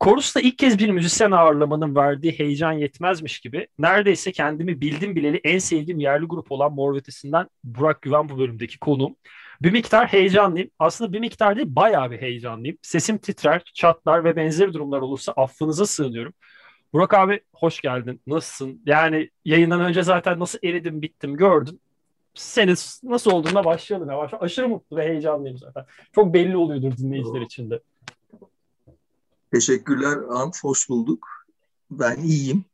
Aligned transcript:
Korus'ta 0.00 0.40
ilk 0.40 0.58
kez 0.58 0.78
bir 0.78 0.90
müzisyen 0.90 1.30
ağırlamanın 1.30 1.96
verdiği 1.96 2.38
heyecan 2.38 2.72
yetmezmiş 2.72 3.40
gibi 3.40 3.68
neredeyse 3.78 4.32
kendimi 4.32 4.80
bildim 4.80 5.16
bileli 5.16 5.40
en 5.44 5.58
sevdiğim 5.58 6.00
yerli 6.00 6.26
grup 6.26 6.52
olan 6.52 6.72
Mor 6.72 6.96
Ötesi'nden 6.96 7.48
Burak 7.64 8.02
Güven 8.02 8.28
bu 8.28 8.38
bölümdeki 8.38 8.78
konuğum. 8.78 9.16
Bir 9.62 9.72
miktar 9.72 10.06
heyecanlıyım. 10.06 10.70
Aslında 10.78 11.12
bir 11.12 11.20
miktar 11.20 11.56
değil 11.56 11.66
bayağı 11.70 12.10
bir 12.10 12.20
heyecanlıyım. 12.20 12.78
Sesim 12.82 13.18
titrer, 13.18 13.62
çatlar 13.74 14.24
ve 14.24 14.36
benzeri 14.36 14.72
durumlar 14.72 15.00
olursa 15.00 15.32
affınıza 15.32 15.86
sığınıyorum. 15.86 16.32
Burak 16.92 17.14
abi 17.14 17.40
hoş 17.54 17.80
geldin. 17.80 18.20
Nasılsın? 18.26 18.82
Yani 18.86 19.30
yayından 19.44 19.80
önce 19.80 20.02
zaten 20.02 20.38
nasıl 20.40 20.58
eridim 20.64 21.02
bittim 21.02 21.36
gördün. 21.36 21.80
Senin 22.34 22.76
nasıl 23.02 23.30
olduğuna 23.30 23.64
başlayalım 23.64 24.10
yavaş. 24.10 24.30
Aşırı 24.40 24.68
mutlu 24.68 24.96
ve 24.96 25.08
heyecanlıyım 25.08 25.58
zaten. 25.58 25.84
Çok 26.14 26.34
belli 26.34 26.56
oluyordur 26.56 26.96
dinleyiciler 26.96 27.40
için 27.40 27.70
de. 27.70 27.80
Teşekkürler 29.52 30.18
Ant, 30.30 30.64
hoş 30.64 30.88
bulduk. 30.88 31.28
Ben 31.90 32.16
iyiyim. 32.16 32.64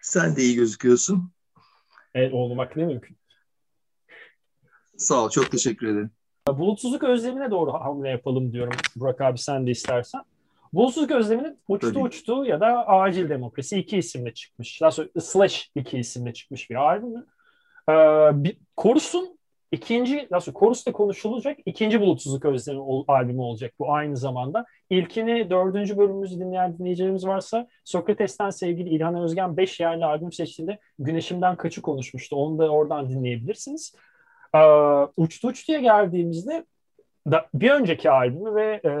Sen 0.00 0.36
de 0.36 0.42
iyi 0.42 0.54
gözüküyorsun. 0.54 1.32
Evet, 2.14 2.34
olmak 2.34 2.76
ne 2.76 2.84
mümkün. 2.84 3.16
Sağ 4.96 5.24
ol, 5.24 5.30
çok 5.30 5.50
teşekkür 5.50 5.86
ederim. 5.86 6.10
Bulutsuzluk 6.48 7.02
özlemine 7.02 7.50
doğru 7.50 7.72
hamle 7.72 8.08
yapalım 8.08 8.52
diyorum 8.52 8.72
Burak 8.96 9.20
abi 9.20 9.38
sen 9.38 9.66
de 9.66 9.70
istersen. 9.70 10.22
Bulutsuzluk 10.72 11.10
özleminin 11.10 11.58
uçtu 11.68 11.92
Tabii. 11.92 12.02
uçtu 12.02 12.44
ya 12.44 12.60
da 12.60 12.88
acil 12.88 13.28
demokrasi 13.28 13.78
iki 13.78 13.98
isimle 13.98 14.34
çıkmış. 14.34 14.80
Daha 14.80 14.90
sonra 14.90 15.08
Slash 15.20 15.70
iki 15.74 15.98
isimle 15.98 16.32
çıkmış 16.32 16.70
bir 16.70 16.74
albüm. 16.74 17.26
Ee, 17.88 17.94
bir, 18.44 18.56
Korus'un 18.76 19.38
ikinci, 19.72 20.28
nasıl 20.30 20.52
Korus'ta 20.52 20.92
konuşulacak 20.92 21.58
ikinci 21.66 22.00
Bulutsuzluk 22.00 22.44
Özlemi 22.44 22.80
ol, 22.80 23.04
albümü 23.08 23.40
olacak 23.40 23.72
bu 23.78 23.92
aynı 23.92 24.16
zamanda. 24.16 24.66
İlkini 24.90 25.50
dördüncü 25.50 25.98
bölümümüzü 25.98 26.40
dinleyen 26.40 26.78
dinleyicilerimiz 26.78 27.26
varsa 27.26 27.66
Sokrates'ten 27.84 28.50
sevgili 28.50 28.88
İlhan 28.88 29.14
Özgen 29.14 29.56
beş 29.56 29.80
yerli 29.80 30.04
albüm 30.04 30.32
seçtiğinde 30.32 30.78
Güneşimden 30.98 31.56
Kaçı 31.56 31.82
konuşmuştu. 31.82 32.36
Onu 32.36 32.58
da 32.58 32.70
oradan 32.70 33.08
dinleyebilirsiniz. 33.08 33.94
Ee, 34.54 34.58
Uçtu 35.16 35.48
Uçtu'ya 35.48 35.80
geldiğimizde 35.80 36.64
da, 37.30 37.46
bir 37.54 37.70
önceki 37.70 38.10
albümü 38.10 38.54
ve 38.54 38.80
e, 38.84 38.92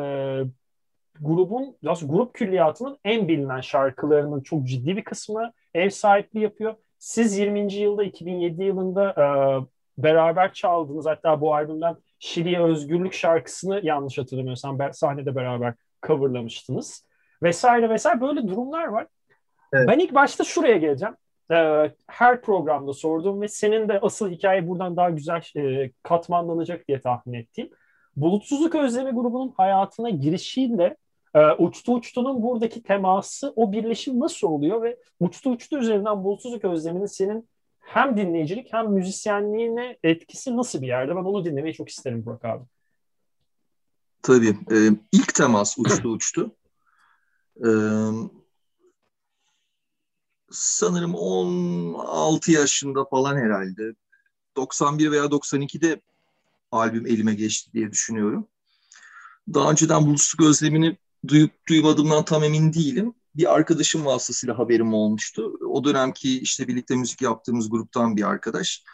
grubun, 1.20 1.76
nasıl 1.82 2.08
grup 2.08 2.34
külliyatının 2.34 2.98
en 3.04 3.28
bilinen 3.28 3.60
şarkılarının 3.60 4.40
çok 4.40 4.66
ciddi 4.66 4.96
bir 4.96 5.04
kısmı 5.04 5.52
ev 5.74 5.90
sahipliği 5.90 6.40
yapıyor. 6.40 6.74
Siz 6.98 7.38
20. 7.38 7.74
yılda 7.74 8.04
2007 8.04 8.64
yılında 8.64 9.10
e, 9.10 9.26
beraber 9.98 10.52
çaldınız. 10.52 11.06
Hatta 11.06 11.40
bu 11.40 11.54
albümden 11.54 11.96
Şili'ye 12.18 12.62
Özgürlük 12.62 13.12
şarkısını 13.12 13.80
yanlış 13.82 14.18
hatırlamıyorsam 14.18 14.78
sahnede 14.92 15.34
beraber 15.34 15.74
coverlamıştınız. 16.06 17.06
Vesaire 17.42 17.90
vesaire 17.90 18.20
böyle 18.20 18.48
durumlar 18.48 18.84
var. 18.84 19.06
Evet. 19.72 19.88
Ben 19.88 19.98
ilk 19.98 20.14
başta 20.14 20.44
şuraya 20.44 20.76
geleceğim. 20.76 21.14
Ee, 21.50 21.90
her 22.06 22.40
programda 22.42 22.92
sordum 22.92 23.40
ve 23.40 23.48
senin 23.48 23.88
de 23.88 24.00
asıl 24.00 24.30
hikaye 24.30 24.68
buradan 24.68 24.96
daha 24.96 25.10
güzel 25.10 25.42
e, 25.56 25.90
katmanlanacak 26.02 26.88
diye 26.88 27.00
tahmin 27.00 27.34
ettiğim. 27.38 27.70
Bulutsuzluk 28.16 28.74
Özlemi 28.74 29.10
grubunun 29.10 29.54
hayatına 29.56 30.10
girişiyle 30.10 30.96
e, 31.34 31.52
Uçtu 31.52 31.94
Uçtu'nun 31.94 32.42
buradaki 32.42 32.82
teması, 32.82 33.52
o 33.56 33.72
birleşim 33.72 34.20
nasıl 34.20 34.48
oluyor 34.48 34.82
ve 34.82 34.96
Uçtu 35.20 35.50
Uçtu 35.50 35.78
üzerinden 35.78 36.24
Bulutsuzluk 36.24 36.64
Özlemi'nin 36.64 37.06
senin 37.06 37.48
hem 37.82 38.16
dinleyicilik 38.16 38.72
hem 38.72 38.92
müzisyenliğine 38.92 39.98
etkisi 40.02 40.56
nasıl 40.56 40.82
bir 40.82 40.86
yerde? 40.86 41.16
Ben 41.16 41.20
onu 41.20 41.44
dinlemeyi 41.44 41.74
çok 41.74 41.88
isterim 41.88 42.26
Burak 42.26 42.44
abi. 42.44 42.64
Tabii. 44.22 44.56
E, 44.70 44.76
ilk 45.12 45.34
temas 45.34 45.78
uçtu 45.78 46.08
uçtu. 46.12 46.56
E, 47.56 47.70
sanırım 50.50 51.14
16 51.14 52.52
yaşında 52.52 53.04
falan 53.04 53.36
herhalde. 53.36 53.94
91 54.56 55.10
veya 55.10 55.24
92'de 55.24 56.00
albüm 56.70 57.06
elime 57.06 57.34
geçti 57.34 57.72
diye 57.72 57.90
düşünüyorum. 57.90 58.48
Daha 59.54 59.70
önceden 59.70 60.06
Bulutsuzluk 60.06 60.48
Özlemi'ni 60.48 60.96
duyup 61.28 61.68
duymadığımdan 61.68 62.24
tam 62.24 62.44
emin 62.44 62.72
değilim 62.72 63.14
bir 63.36 63.54
arkadaşım 63.54 64.04
vasıtasıyla 64.06 64.58
haberim 64.58 64.94
olmuştu. 64.94 65.58
O 65.68 65.84
dönemki 65.84 66.40
işte 66.40 66.68
birlikte 66.68 66.96
müzik 66.96 67.22
yaptığımız 67.22 67.70
gruptan 67.70 68.16
bir 68.16 68.22
arkadaş. 68.22 68.84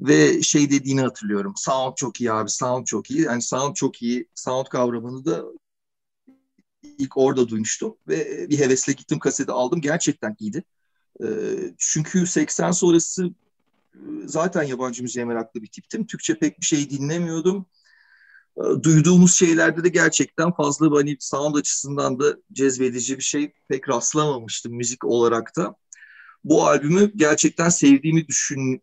Ve 0.00 0.42
şey 0.42 0.70
dediğini 0.70 1.00
hatırlıyorum. 1.00 1.52
Sound 1.56 1.94
çok 1.96 2.20
iyi 2.20 2.32
abi, 2.32 2.50
sound 2.50 2.84
çok 2.86 3.10
iyi. 3.10 3.22
Yani 3.22 3.42
sound 3.42 3.74
çok 3.74 4.02
iyi, 4.02 4.28
sound 4.34 4.66
kavramını 4.66 5.24
da 5.24 5.44
ilk 6.98 7.16
orada 7.16 7.48
duymuştum. 7.48 7.96
Ve 8.08 8.50
bir 8.50 8.58
hevesle 8.58 8.92
gittim 8.92 9.18
kaseti 9.18 9.52
aldım. 9.52 9.80
Gerçekten 9.80 10.36
iyiydi. 10.38 10.64
Çünkü 11.78 12.26
80 12.26 12.70
sonrası 12.70 13.30
zaten 14.24 14.62
yabancı 14.62 15.02
müziğe 15.02 15.24
meraklı 15.24 15.62
bir 15.62 15.68
tiptim. 15.68 16.06
Türkçe 16.06 16.38
pek 16.38 16.60
bir 16.60 16.66
şey 16.66 16.90
dinlemiyordum 16.90 17.66
duyduğumuz 18.82 19.34
şeylerde 19.34 19.84
de 19.84 19.88
gerçekten 19.88 20.52
fazla 20.52 20.96
hani 20.96 21.16
sound 21.20 21.54
açısından 21.54 22.18
da 22.20 22.36
cezbedici 22.52 23.18
bir 23.18 23.22
şey 23.22 23.52
pek 23.68 23.88
rastlamamıştım 23.88 24.74
müzik 24.74 25.04
olarak 25.04 25.56
da. 25.56 25.76
Bu 26.44 26.66
albümü 26.66 27.12
gerçekten 27.16 27.68
sevdiğimi 27.68 28.28
düşün 28.28 28.82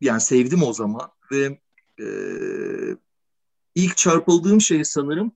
yani 0.00 0.20
sevdim 0.20 0.62
o 0.62 0.72
zaman 0.72 1.10
ve 1.32 1.58
e, 2.00 2.06
ilk 3.74 3.96
çarpıldığım 3.96 4.60
şey 4.60 4.84
sanırım 4.84 5.32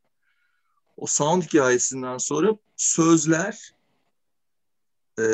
o 0.96 1.06
sound 1.06 1.42
hikayesinden 1.42 2.18
sonra 2.18 2.56
sözler 2.76 3.76
e, 5.18 5.24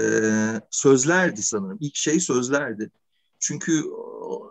sözlerdi 0.70 1.42
sanırım. 1.42 1.78
İlk 1.80 1.96
şey 1.96 2.20
sözlerdi. 2.20 2.90
Çünkü 3.38 3.84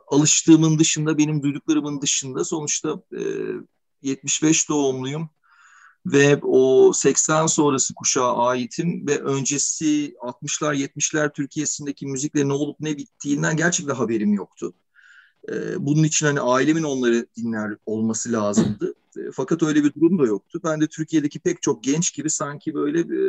alıştığımın 0.07 0.79
dışında, 0.79 1.17
benim 1.17 1.43
duyduklarımın 1.43 2.01
dışında 2.01 2.43
sonuçta 2.43 3.01
e, 3.17 3.21
75 4.01 4.69
doğumluyum 4.69 5.29
ve 6.05 6.39
o 6.43 6.93
80 6.93 7.47
sonrası 7.47 7.93
kuşağa 7.93 8.37
aitim 8.37 9.07
ve 9.07 9.19
öncesi 9.19 10.15
60'lar 10.21 10.75
70'ler 10.75 11.33
Türkiye'sindeki 11.33 12.07
müzikle 12.07 12.47
ne 12.47 12.53
olup 12.53 12.79
ne 12.79 12.97
bittiğinden 12.97 13.57
gerçekten 13.57 13.95
haberim 13.95 14.33
yoktu. 14.33 14.73
Ee, 15.49 15.85
bunun 15.85 16.03
için 16.03 16.25
hani 16.25 16.41
ailemin 16.41 16.83
onları 16.83 17.27
dinler 17.37 17.77
olması 17.85 18.31
lazımdı. 18.31 18.93
Ee, 19.17 19.21
fakat 19.33 19.63
öyle 19.63 19.83
bir 19.83 19.93
durum 19.93 20.19
da 20.19 20.25
yoktu. 20.25 20.61
Ben 20.63 20.81
de 20.81 20.87
Türkiye'deki 20.87 21.39
pek 21.39 21.61
çok 21.61 21.83
genç 21.83 22.13
gibi 22.13 22.29
sanki 22.29 22.73
böyle 22.73 22.99
e, 22.99 23.21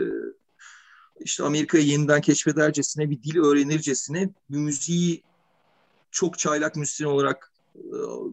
işte 1.20 1.44
Amerika'yı 1.44 1.84
yeniden 1.84 2.20
keşfedercesine 2.20 3.10
bir 3.10 3.22
dil 3.22 3.38
öğrenircesine 3.38 4.30
bir 4.50 4.58
müziği 4.58 5.22
çok 6.10 6.38
çaylak 6.38 6.76
müzisyen 6.76 7.08
olarak 7.08 7.51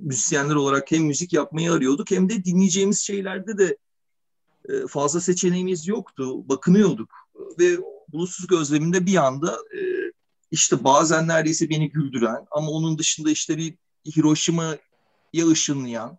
müzisyenler 0.02 0.56
olarak 0.56 0.92
hem 0.92 1.04
müzik 1.04 1.34
yapmayı 1.34 1.72
arıyorduk 1.72 2.12
hem 2.12 2.30
de 2.30 2.46
dinleyeceğimiz 2.46 3.00
şeylerde 3.00 3.58
de 3.58 3.78
e, 4.70 4.88
fazla 4.88 5.22
seçeneğimiz 5.22 5.88
yoktu. 5.88 6.50
Bakınıyorduk 6.50 7.10
ve 7.60 7.78
bulutsuz 8.08 8.48
gözleminde 8.48 9.06
bir 9.06 9.16
anda 9.16 9.52
e, 9.54 9.80
işte 10.52 10.84
bazen 10.84 11.28
neredeyse 11.28 11.70
beni 11.70 11.90
güldüren 11.90 12.46
ama 12.52 12.72
onun 12.72 12.98
dışında 12.98 13.32
işte 13.32 13.58
bir 13.58 13.76
Hiroşima'ya 14.06 15.48
ışınlayan 15.48 16.18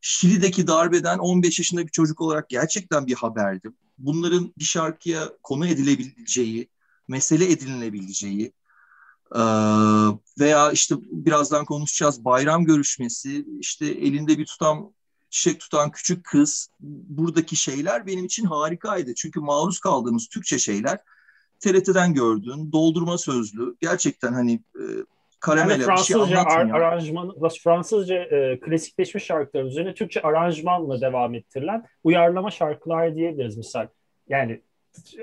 Şili'deki 0.00 0.66
darbeden 0.66 1.18
15 1.18 1.58
yaşında 1.58 1.86
bir 1.86 1.90
çocuk 1.90 2.20
olarak 2.20 2.48
gerçekten 2.48 3.06
bir 3.06 3.14
haberdim. 3.14 3.76
Bunların 3.98 4.52
bir 4.58 4.64
şarkıya 4.64 5.32
konu 5.42 5.66
edilebileceği, 5.66 6.68
mesele 7.08 7.52
edinilebileceği, 7.52 8.52
veya 10.40 10.72
işte 10.72 10.94
birazdan 11.00 11.64
konuşacağız 11.64 12.24
bayram 12.24 12.64
görüşmesi, 12.64 13.46
işte 13.60 13.86
elinde 13.86 14.38
bir 14.38 14.46
tutam 14.46 14.92
çiçek 15.30 15.60
tutan 15.60 15.90
küçük 15.90 16.24
kız, 16.24 16.70
buradaki 16.80 17.56
şeyler 17.56 18.06
benim 18.06 18.24
için 18.24 18.44
harikaydı. 18.44 19.14
Çünkü 19.14 19.40
maruz 19.40 19.80
kaldığımız 19.80 20.28
Türkçe 20.28 20.58
şeyler 20.58 20.98
TRT'den 21.60 22.14
gördüğün 22.14 22.72
doldurma 22.72 23.18
sözlü 23.18 23.76
gerçekten 23.80 24.32
hani 24.32 24.52
e, 24.52 24.84
karamele 25.40 25.72
yani 25.72 25.84
Fransızca 25.84 26.44
bir 26.44 26.50
şey 26.50 26.62
ar- 26.62 26.70
aranjman, 26.70 27.34
Fransızca 27.64 28.14
e, 28.14 28.60
klasikleşmiş 28.60 29.24
şarkılar 29.24 29.64
üzerine 29.64 29.94
Türkçe 29.94 30.22
aranjmanla 30.22 31.00
devam 31.00 31.34
ettirilen 31.34 31.86
uyarlama 32.04 32.50
şarkılar 32.50 33.14
diyebiliriz 33.14 33.56
misal. 33.56 33.88
Yani 34.28 34.60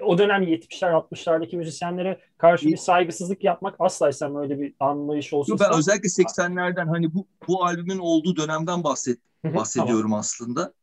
o 0.01 0.17
dönem 0.17 0.43
70'ler 0.43 0.91
60'lardaki 0.91 1.57
müzisyenlere 1.57 2.19
karşı 2.37 2.67
bir 2.67 2.77
saygısızlık 2.77 3.43
yapmak 3.43 3.75
asla 3.79 4.09
istemem 4.09 4.35
öyle 4.35 4.59
bir 4.59 4.73
anlayış 4.79 5.33
olsun. 5.33 5.59
ben 5.59 5.77
özellikle 5.77 6.07
80'lerden 6.07 6.87
hani 6.87 7.13
bu 7.13 7.27
bu 7.47 7.65
albümün 7.65 7.97
olduğu 7.97 8.35
dönemden 8.35 8.83
bahset 8.83 9.19
bahsediyorum 9.43 10.01
tamam. 10.01 10.19
aslında. 10.19 10.73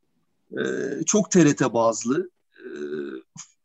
Ee, 0.53 1.05
çok 1.07 1.31
TRT 1.31 1.73
bazlı. 1.75 2.31
Ee, 2.59 2.69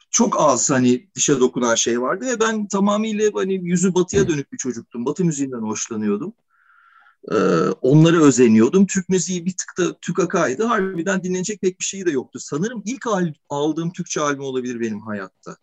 çok 0.09 0.39
az 0.39 0.71
hani 0.71 1.07
dişe 1.15 1.39
dokunan 1.39 1.75
şey 1.75 2.01
vardı 2.01 2.25
ve 2.25 2.39
ben 2.39 2.67
tamamıyla 2.67 3.31
hani 3.33 3.53
yüzü 3.53 3.95
batıya 3.95 4.27
dönük 4.27 4.53
bir 4.53 4.57
çocuktum. 4.57 5.05
Batı 5.05 5.25
müziğinden 5.25 5.61
hoşlanıyordum. 5.61 6.33
Ee, 7.31 7.35
onlara 7.81 8.17
özeniyordum. 8.17 8.85
Türk 8.85 9.09
müziği 9.09 9.45
bir 9.45 9.51
tık 9.57 9.77
da 9.77 9.97
tükakaydı. 9.99 10.63
Harbiden 10.63 11.23
dinlenecek 11.23 11.61
pek 11.61 11.79
bir 11.79 11.85
şey 11.85 12.05
de 12.05 12.11
yoktu. 12.11 12.39
Sanırım 12.39 12.83
ilk 12.85 13.07
al, 13.07 13.33
aldığım 13.49 13.91
Türkçe 13.91 14.21
albüm 14.21 14.43
olabilir 14.43 14.79
benim 14.79 14.99
hayatta. 14.99 15.57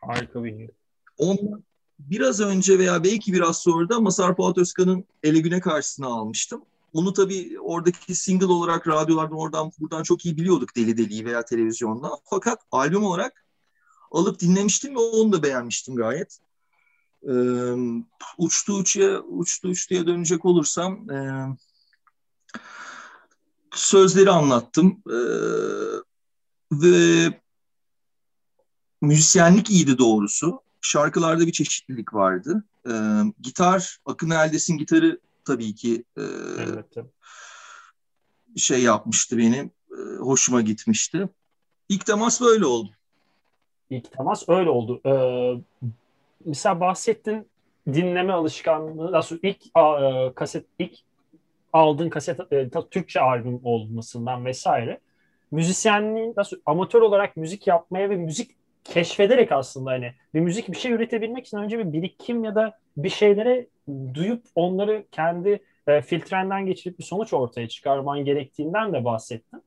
Harika 0.00 0.44
bir 0.44 0.70
Ondan 1.18 1.64
biraz 1.98 2.40
önce 2.40 2.78
veya 2.78 3.04
belki 3.04 3.32
biraz 3.32 3.58
sonra 3.58 3.88
da 3.88 4.00
Masar 4.00 4.36
Fuat 4.36 4.58
Özkan'ın 4.58 5.04
Ele 5.22 5.40
Güne 5.40 5.60
karşısına 5.60 6.06
almıştım. 6.06 6.62
Onu 6.92 7.12
tabii 7.12 7.60
oradaki 7.60 8.14
single 8.14 8.46
olarak 8.46 8.88
radyolardan 8.88 9.38
oradan 9.38 9.72
buradan 9.80 10.02
çok 10.02 10.26
iyi 10.26 10.36
biliyorduk 10.36 10.76
Deli 10.76 10.98
Deli'yi 10.98 11.24
veya 11.24 11.44
televizyonda. 11.44 12.10
Fakat 12.24 12.58
albüm 12.70 13.04
olarak 13.04 13.44
alıp 14.10 14.40
dinlemiştim 14.40 14.94
ve 14.94 14.98
onu 14.98 15.32
da 15.32 15.42
beğenmiştim 15.42 15.96
gayet. 15.96 16.38
Ee, 17.28 17.32
uçtu 18.38 18.74
uçuya, 18.74 19.20
uçtu 19.22 19.68
uçtuya 19.68 20.06
dönecek 20.06 20.44
olursam 20.44 21.10
e, 21.10 21.46
sözleri 23.74 24.30
anlattım. 24.30 25.02
E, 25.06 25.18
ve 26.72 27.40
müzisyenlik 29.02 29.70
iyiydi 29.70 29.98
doğrusu. 29.98 30.60
Şarkılarda 30.80 31.46
bir 31.46 31.52
çeşitlilik 31.52 32.14
vardı. 32.14 32.64
E, 32.88 32.92
gitar, 33.40 33.98
Akın 34.06 34.30
Eldes'in 34.30 34.78
gitarı 34.78 35.20
tabii 35.44 35.74
ki 35.74 36.04
e, 36.18 36.24
şey 38.56 38.82
yapmıştı 38.82 39.38
benim. 39.38 39.70
E, 39.90 40.16
hoşuma 40.18 40.60
gitmişti. 40.60 41.28
İlk 41.88 42.06
temas 42.06 42.40
böyle 42.40 42.66
oldu. 42.66 42.90
İlk 43.90 44.12
temas 44.12 44.48
öyle 44.48 44.70
oldu. 44.70 45.00
Ee, 45.06 45.86
mesela 46.46 46.80
bahsettin 46.80 47.48
dinleme 47.86 48.32
alışkanlığı 48.32 49.12
nasıl 49.12 49.38
ilk 49.42 49.66
e, 49.66 50.34
kaset 50.34 50.66
ilk 50.78 50.98
aldığın 51.72 52.08
kaset 52.08 52.52
e, 52.52 52.70
Türkçe 52.90 53.20
albüm 53.20 53.60
olmasından 53.64 54.44
vesaire 54.44 55.00
müzisyenliğin 55.50 56.34
nasıl 56.36 56.56
amatör 56.66 57.02
olarak 57.02 57.36
müzik 57.36 57.66
yapmaya 57.66 58.10
ve 58.10 58.16
müzik 58.16 58.50
keşfederek 58.84 59.52
aslında 59.52 59.90
hani 59.90 60.12
bir 60.34 60.40
müzik 60.40 60.68
bir 60.68 60.76
şey 60.76 60.92
üretebilmek 60.92 61.46
için 61.46 61.56
önce 61.56 61.78
bir 61.78 61.92
birikim 61.92 62.44
ya 62.44 62.54
da 62.54 62.78
bir 62.96 63.08
şeylere 63.08 63.66
duyup 64.14 64.42
onları 64.54 65.04
kendi 65.12 65.62
e, 65.86 66.02
filtrenden 66.02 66.66
geçirip 66.66 66.98
bir 66.98 67.04
sonuç 67.04 67.32
ortaya 67.32 67.68
çıkarman 67.68 68.24
gerektiğinden 68.24 68.92
de 68.92 69.04
bahsettin. 69.04 69.62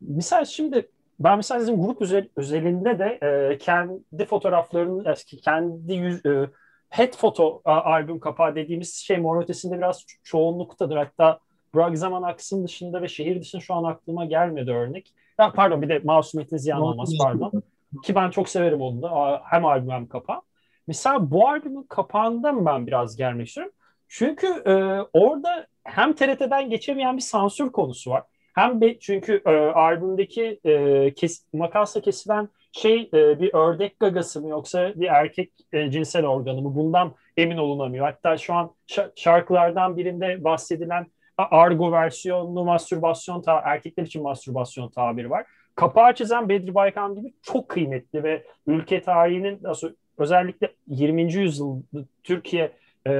Mesela 0.00 0.44
şimdi 0.44 0.88
ben 1.20 1.36
mesela 1.36 1.60
sizin 1.60 1.82
grup 1.82 2.02
özel, 2.02 2.28
özelinde 2.36 2.98
de 2.98 3.18
e, 3.22 3.58
kendi 3.58 4.24
fotoğraflarını, 4.24 5.14
kendi 5.44 5.94
yüz, 5.94 6.26
e, 6.26 6.50
head 6.90 7.16
foto 7.16 7.62
albüm 7.64 8.20
kapağı 8.20 8.54
dediğimiz 8.54 8.94
şey 8.94 9.18
mor 9.18 9.42
ötesinde 9.42 9.78
biraz 9.78 10.04
çoğunluktadır. 10.24 10.96
Hatta 10.96 11.38
Bırak 11.74 11.98
Zaman 11.98 12.22
Aksın 12.22 12.64
dışında 12.64 13.02
ve 13.02 13.08
şehir 13.08 13.40
dışında 13.40 13.62
şu 13.62 13.74
an 13.74 13.84
aklıma 13.84 14.24
gelmedi 14.24 14.70
örnek. 14.70 15.14
Ya, 15.38 15.52
pardon 15.52 15.82
bir 15.82 15.88
de 15.88 16.00
Masumiyetin 16.04 16.56
Ziyan 16.56 16.80
Olmaz 16.80 17.12
pardon. 17.18 17.62
Ki 18.04 18.14
ben 18.14 18.30
çok 18.30 18.48
severim 18.48 18.80
onu 18.80 19.02
da. 19.02 19.42
Hem 19.44 19.64
albüm 19.64 19.90
hem 19.90 20.06
kapağı. 20.06 20.40
Mesela 20.86 21.30
bu 21.30 21.48
albümün 21.48 21.82
kapağından 21.82 22.66
ben 22.66 22.86
biraz 22.86 23.16
gelmek 23.16 23.48
istiyorum. 23.48 23.72
Çünkü 24.08 24.46
e, 24.46 24.72
orada 25.12 25.66
hem 25.84 26.12
TRT'den 26.12 26.70
geçemeyen 26.70 27.16
bir 27.16 27.22
sansür 27.22 27.72
konusu 27.72 28.10
var. 28.10 28.22
Hem 28.54 28.80
be, 28.80 28.98
çünkü 28.98 29.42
e, 29.46 29.50
albümdeki 29.50 30.60
e, 30.64 31.14
kes, 31.14 31.44
makasla 31.52 32.00
kesilen 32.00 32.48
şey 32.72 33.10
e, 33.14 33.40
bir 33.40 33.54
ördek 33.54 34.00
gagası 34.00 34.40
mı 34.40 34.48
yoksa 34.48 34.92
bir 34.94 35.06
erkek 35.06 35.52
e, 35.72 35.90
cinsel 35.90 36.26
organı 36.26 36.62
mı 36.62 36.74
bundan 36.74 37.14
emin 37.36 37.56
olunamıyor. 37.56 38.06
Hatta 38.06 38.36
şu 38.36 38.54
an 38.54 38.74
şarkılardan 39.16 39.96
birinde 39.96 40.44
bahsedilen 40.44 41.06
argo 41.38 41.92
versiyonlu 41.92 42.64
mastürbasyon 42.64 43.42
ta 43.42 43.60
erkekler 43.64 44.02
için 44.02 44.22
mastürbasyon 44.22 44.88
tabiri 44.88 45.30
var. 45.30 45.46
Kapağı 45.74 46.14
çizen 46.14 46.48
Bedri 46.48 46.74
Baykan 46.74 47.14
gibi 47.14 47.34
çok 47.42 47.68
kıymetli 47.68 48.22
ve 48.22 48.44
ülke 48.66 49.02
tarihinin 49.02 49.58
nasıl 49.62 49.94
özellikle 50.18 50.72
20. 50.88 51.32
yüzyıl 51.32 51.82
Türkiye 52.22 52.72
e, 53.06 53.12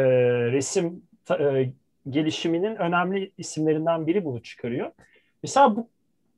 resim 0.52 1.02
e, 1.40 1.72
gelişiminin 2.10 2.76
önemli 2.76 3.32
isimlerinden 3.38 4.06
biri 4.06 4.24
bunu 4.24 4.42
çıkarıyor. 4.42 4.90
Mesela 5.44 5.76
bu 5.76 5.88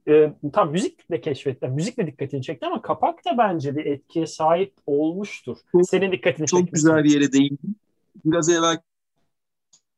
e, 0.08 0.32
tam 0.52 0.70
müzikle 0.70 1.20
keşfetti, 1.20 1.68
müzikle 1.68 2.06
dikkatini 2.06 2.42
çekti 2.42 2.66
ama 2.66 2.82
kapak 2.82 3.24
da 3.24 3.38
bence 3.38 3.76
bir 3.76 3.86
etkiye 3.86 4.26
sahip 4.26 4.74
olmuştur. 4.86 5.56
Çok, 5.72 5.88
Senin 5.88 6.12
dikkatini 6.12 6.46
Çok 6.46 6.72
güzel 6.72 7.04
bir 7.04 7.10
yere 7.10 7.32
değindin. 7.32 7.76
Biraz 8.24 8.48
evvel 8.48 8.78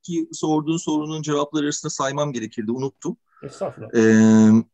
ki 0.02 0.28
sorduğun 0.32 0.76
sorunun 0.76 1.22
cevapları 1.22 1.64
arasında 1.64 1.90
saymam 1.90 2.32
gerekirdi. 2.32 2.72
Unuttum. 2.72 3.16
Estağfurullah. 3.42 3.94
Ee, 3.94 4.64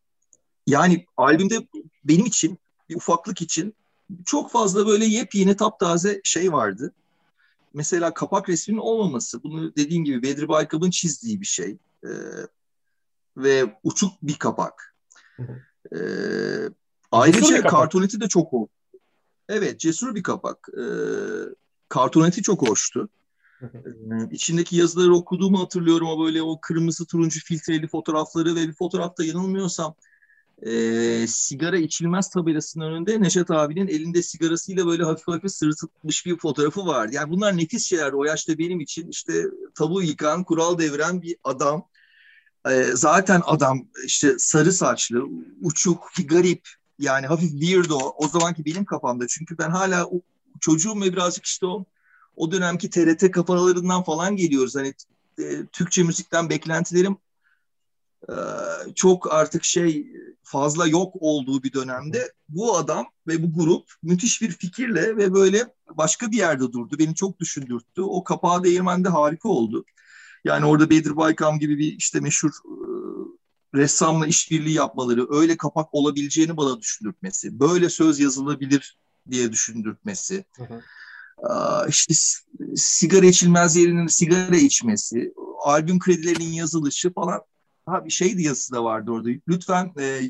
yani 0.66 1.06
albümde 1.16 1.54
benim 2.04 2.26
için, 2.26 2.58
bir 2.88 2.96
ufaklık 2.96 3.42
için 3.42 3.74
çok 4.24 4.50
fazla 4.50 4.86
böyle 4.86 5.04
yepyeni 5.04 5.56
taptaze 5.56 6.20
şey 6.24 6.52
vardı. 6.52 6.92
Mesela 7.74 8.14
kapak 8.14 8.48
resminin 8.48 8.80
olmaması. 8.80 9.42
Bunu 9.42 9.76
dediğim 9.76 10.04
gibi 10.04 10.22
Bedri 10.22 10.48
Baykal'ın 10.48 10.90
çizdiği 10.90 11.40
bir 11.40 11.46
şey. 11.46 11.76
Ee, 12.04 12.08
ve 13.36 13.78
uçuk 13.82 14.12
bir 14.22 14.38
kapak. 14.38 14.94
Ee, 15.94 15.98
ayrıca 17.12 17.62
kartoneti 17.62 18.20
de 18.20 18.28
çok 18.28 18.52
hoş. 18.52 18.68
Evet, 19.48 19.80
cesur 19.80 20.14
bir 20.14 20.22
kapak. 20.22 20.68
Ee, 20.78 20.84
kartoneti 21.88 22.42
çok 22.42 22.68
hoştu. 22.68 23.08
Ee, 23.62 23.68
içindeki 24.30 24.76
yazıları 24.76 25.14
okuduğumu 25.14 25.60
hatırlıyorum 25.60 26.08
o 26.08 26.24
böyle 26.24 26.42
o 26.42 26.60
kırmızı 26.60 27.06
turuncu 27.06 27.40
filtreli 27.40 27.88
fotoğrafları 27.88 28.54
ve 28.54 28.68
bir 28.68 28.74
fotoğrafta 28.74 29.24
yanılmıyorsam 29.24 29.94
e, 30.62 31.26
sigara 31.28 31.76
içilmez 31.76 32.30
tabelasının 32.30 32.84
önünde 32.84 33.20
Neşet 33.20 33.50
abinin 33.50 33.88
elinde 33.88 34.22
sigarasıyla 34.22 34.86
böyle 34.86 35.04
hafif 35.04 35.28
hafif 35.28 35.50
sırıtılmış 35.50 36.26
bir 36.26 36.38
fotoğrafı 36.38 36.86
vardı. 36.86 37.14
Yani 37.14 37.30
bunlar 37.30 37.56
nefis 37.56 37.86
şeyler 37.86 38.12
o 38.12 38.24
yaşta 38.24 38.58
benim 38.58 38.80
için 38.80 39.08
işte 39.08 39.44
tabu 39.74 40.02
yıkan, 40.02 40.44
kural 40.44 40.78
deviren 40.78 41.22
bir 41.22 41.36
adam 41.44 41.88
zaten 42.94 43.42
adam 43.44 43.88
işte 44.04 44.34
sarı 44.38 44.72
saçlı, 44.72 45.24
uçuk, 45.60 46.12
garip 46.28 46.68
yani 46.98 47.26
hafif 47.26 47.50
weirdo 47.50 47.98
o 48.16 48.28
zamanki 48.28 48.64
benim 48.64 48.84
kafamda. 48.84 49.26
Çünkü 49.28 49.58
ben 49.58 49.70
hala 49.70 50.08
çocuğum 50.60 51.00
ve 51.00 51.12
birazcık 51.12 51.44
işte 51.44 51.66
o 51.66 51.84
o 52.36 52.52
dönemki 52.52 52.90
TRT 52.90 53.30
kafalarından 53.30 54.02
falan 54.02 54.36
geliyoruz. 54.36 54.76
Hani 54.76 54.94
e, 55.38 55.66
Türkçe 55.72 56.02
müzikten 56.02 56.50
beklentilerim 56.50 57.16
e, 58.28 58.34
çok 58.94 59.34
artık 59.34 59.64
şey 59.64 60.06
fazla 60.42 60.86
yok 60.86 61.14
olduğu 61.20 61.62
bir 61.62 61.72
dönemde 61.72 62.32
bu 62.48 62.76
adam 62.76 63.06
ve 63.26 63.42
bu 63.42 63.64
grup 63.64 63.92
müthiş 64.02 64.42
bir 64.42 64.50
fikirle 64.50 65.16
ve 65.16 65.34
böyle 65.34 65.74
başka 65.90 66.30
bir 66.30 66.36
yerde 66.36 66.72
durdu. 66.72 66.96
Beni 66.98 67.14
çok 67.14 67.40
düşündürttü. 67.40 68.02
O 68.02 68.24
kapağı 68.24 68.64
değirmende 68.64 69.08
harika 69.08 69.48
oldu. 69.48 69.84
Yani 70.44 70.66
orada 70.66 70.90
Bedir 70.90 71.16
Baykam 71.16 71.58
gibi 71.58 71.78
bir 71.78 71.92
işte 71.92 72.20
meşhur 72.20 72.50
e, 72.50 72.78
ressamla 73.74 74.26
işbirliği 74.26 74.74
yapmaları, 74.74 75.26
öyle 75.30 75.56
kapak 75.56 75.94
olabileceğini 75.94 76.56
bana 76.56 76.80
düşündürtmesi, 76.80 77.60
böyle 77.60 77.88
söz 77.88 78.20
yazılabilir 78.20 78.96
diye 79.30 79.52
düşündürtmesi. 79.52 80.44
Hı 80.56 80.64
hı. 80.64 81.88
işte 81.88 82.14
sigara 82.76 83.26
içilmez 83.26 83.76
yerinin 83.76 84.06
sigara 84.06 84.56
içmesi, 84.56 85.34
albüm 85.62 85.98
kredilerinin 85.98 86.52
yazılışı 86.52 87.12
falan. 87.12 87.40
Ha 87.86 88.04
bir 88.04 88.10
şeydi 88.10 88.42
yazısı 88.42 88.72
da 88.72 88.84
vardı 88.84 89.10
orada. 89.10 89.28
Lütfen 89.48 89.92
e, 90.00 90.20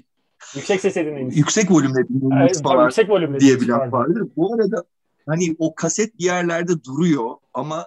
yüksek 0.54 0.80
ses 0.80 0.96
edinmeyiz. 0.96 1.36
Yüksek 1.36 1.70
volümle 1.70 2.08
dinleyiniz 2.08 2.62
falan 2.62 2.84
yüksek 2.84 3.10
volümle 3.10 3.40
diye 3.40 3.60
bir 3.60 3.68
laf 3.68 3.92
vardı. 3.92 4.28
Bu 4.36 4.54
arada 4.54 4.84
hani 5.26 5.56
o 5.58 5.74
kaset 5.74 6.18
bir 6.18 6.24
yerlerde 6.24 6.84
duruyor 6.84 7.30
ama 7.54 7.86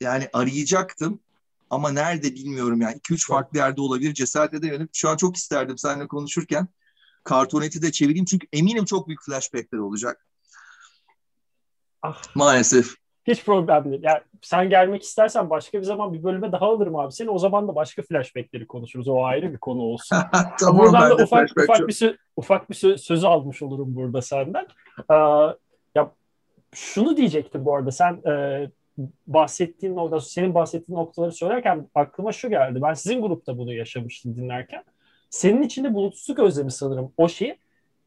yani 0.00 0.28
arayacaktım 0.32 1.18
ama 1.74 1.90
nerede 1.90 2.34
bilmiyorum 2.34 2.80
yani. 2.80 2.96
2-3 2.96 3.26
farklı 3.26 3.58
yerde 3.58 3.80
olabilir. 3.80 4.14
Cesaret 4.14 4.54
edemedim. 4.54 4.88
Şu 4.92 5.08
an 5.08 5.16
çok 5.16 5.36
isterdim 5.36 5.78
seninle 5.78 6.06
konuşurken. 6.06 6.68
Kartoneti 7.24 7.82
de 7.82 7.92
çevireyim 7.92 8.24
çünkü 8.24 8.46
eminim 8.52 8.84
çok 8.84 9.08
büyük 9.08 9.22
flashbackler 9.22 9.78
olacak. 9.78 10.26
Ah. 12.02 12.22
Maalesef. 12.34 12.94
Hiç 13.26 13.44
problem 13.44 13.84
değil. 13.84 14.02
Yani 14.02 14.20
sen 14.42 14.70
gelmek 14.70 15.02
istersen 15.02 15.50
başka 15.50 15.78
bir 15.78 15.84
zaman 15.84 16.12
bir 16.12 16.22
bölüme 16.24 16.52
daha 16.52 16.66
alırım 16.66 16.96
abi 16.96 17.12
seni. 17.12 17.30
O 17.30 17.38
zaman 17.38 17.68
da 17.68 17.74
başka 17.74 18.02
flashbackleri 18.02 18.66
konuşuruz. 18.66 19.08
O 19.08 19.24
ayrı 19.24 19.52
bir 19.52 19.58
konu 19.58 19.80
olsun. 19.80 20.16
tamam, 20.58 20.78
Buradan 20.78 21.10
da 21.10 21.24
ufak 21.24 21.50
ufak 21.50 21.88
bir 21.88 21.92
sö- 21.92 22.16
ufak 22.36 22.70
bir 22.70 22.74
sö- 22.74 22.98
sözü 22.98 23.26
almış 23.26 23.62
olurum 23.62 23.96
burada 23.96 24.22
senden. 24.22 24.66
Ee, 25.10 25.14
ya 25.94 26.10
şunu 26.74 27.16
diyecektim 27.16 27.64
bu 27.64 27.76
arada. 27.76 27.90
Sen 27.90 28.22
e, 28.26 28.70
bahsettiğin 29.26 29.96
nokta, 29.96 30.20
senin 30.20 30.54
bahsettiğin 30.54 30.98
noktaları 30.98 31.32
söylerken 31.32 31.88
aklıma 31.94 32.32
şu 32.32 32.50
geldi. 32.50 32.82
Ben 32.82 32.94
sizin 32.94 33.22
grupta 33.22 33.58
bunu 33.58 33.72
yaşamıştım 33.72 34.36
dinlerken. 34.36 34.84
Senin 35.30 35.62
içinde 35.62 35.94
bulutsuzluk 35.94 36.38
özlemi 36.38 36.70
sanırım 36.70 37.12
o 37.16 37.28
şey. 37.28 37.56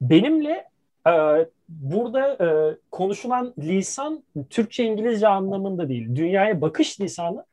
Benimle 0.01 0.69
e, 1.07 1.45
burada 1.69 2.45
e, 2.45 2.47
konuşulan 2.91 3.53
lisan 3.59 4.23
Türkçe 4.49 4.83
İngilizce 4.83 5.27
anlamında 5.27 5.89
değil. 5.89 6.15
Dünyaya 6.15 6.61
bakış 6.61 7.01
lisanı 7.01 7.45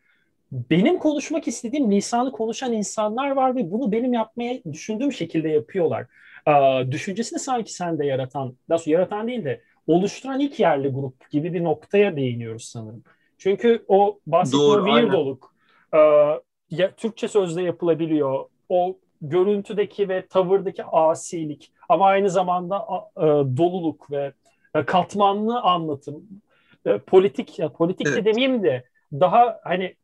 benim 0.71 0.99
konuşmak 0.99 1.49
istediğim 1.49 1.93
lisanı 1.93 2.33
konuşan 2.33 2.73
insanlar 2.73 3.31
var 3.31 3.57
ve 3.57 3.71
bunu 3.71 3.93
benim 3.93 4.13
yapmaya 4.13 4.61
düşündüğüm 4.73 5.13
şekilde 5.13 5.49
yapıyorlar. 5.49 6.07
Ee, 6.49 6.93
düşüncesini 6.93 7.39
sanki 7.39 7.73
sende 7.73 8.07
yaratan, 8.07 8.57
daha 8.69 8.79
yaratan 8.87 9.29
değil 9.29 9.45
de 9.45 9.61
oluşturan 9.87 10.41
ilk 10.41 10.61
yerli 10.61 10.89
grup 10.89 11.31
gibi 11.31 11.55
bir 11.55 11.65
noktaya 11.65 12.17
değiniyoruz 12.17 12.65
sanırım. 12.65 13.03
Çünkü 13.39 13.85
o 13.89 14.19
bahsettiğim 14.27 14.85
weirdoluk 14.85 15.55
e, 15.95 15.99
ya, 16.71 16.91
Türkçe 16.97 17.29
sözde 17.29 17.63
yapılabiliyor. 17.63 18.45
O 18.69 18.97
görüntüdeki 19.21 20.09
ve 20.09 20.27
tavırdaki 20.27 20.85
asilik 20.85 21.73
ama 21.89 22.07
aynı 22.07 22.31
zamanda 22.31 22.87
e, 23.17 23.23
doluluk 23.57 24.11
ve 24.11 24.33
e, 24.75 24.85
katmanlı 24.85 25.61
anlatım 25.61 26.25
e, 26.87 26.99
politik 26.99 27.59
ya 27.59 27.73
politik 27.73 28.07
evet. 28.07 28.17
de 28.17 28.25
demeyeyim 28.25 28.63
de 28.63 28.85
daha 29.13 29.61
hani 29.65 29.95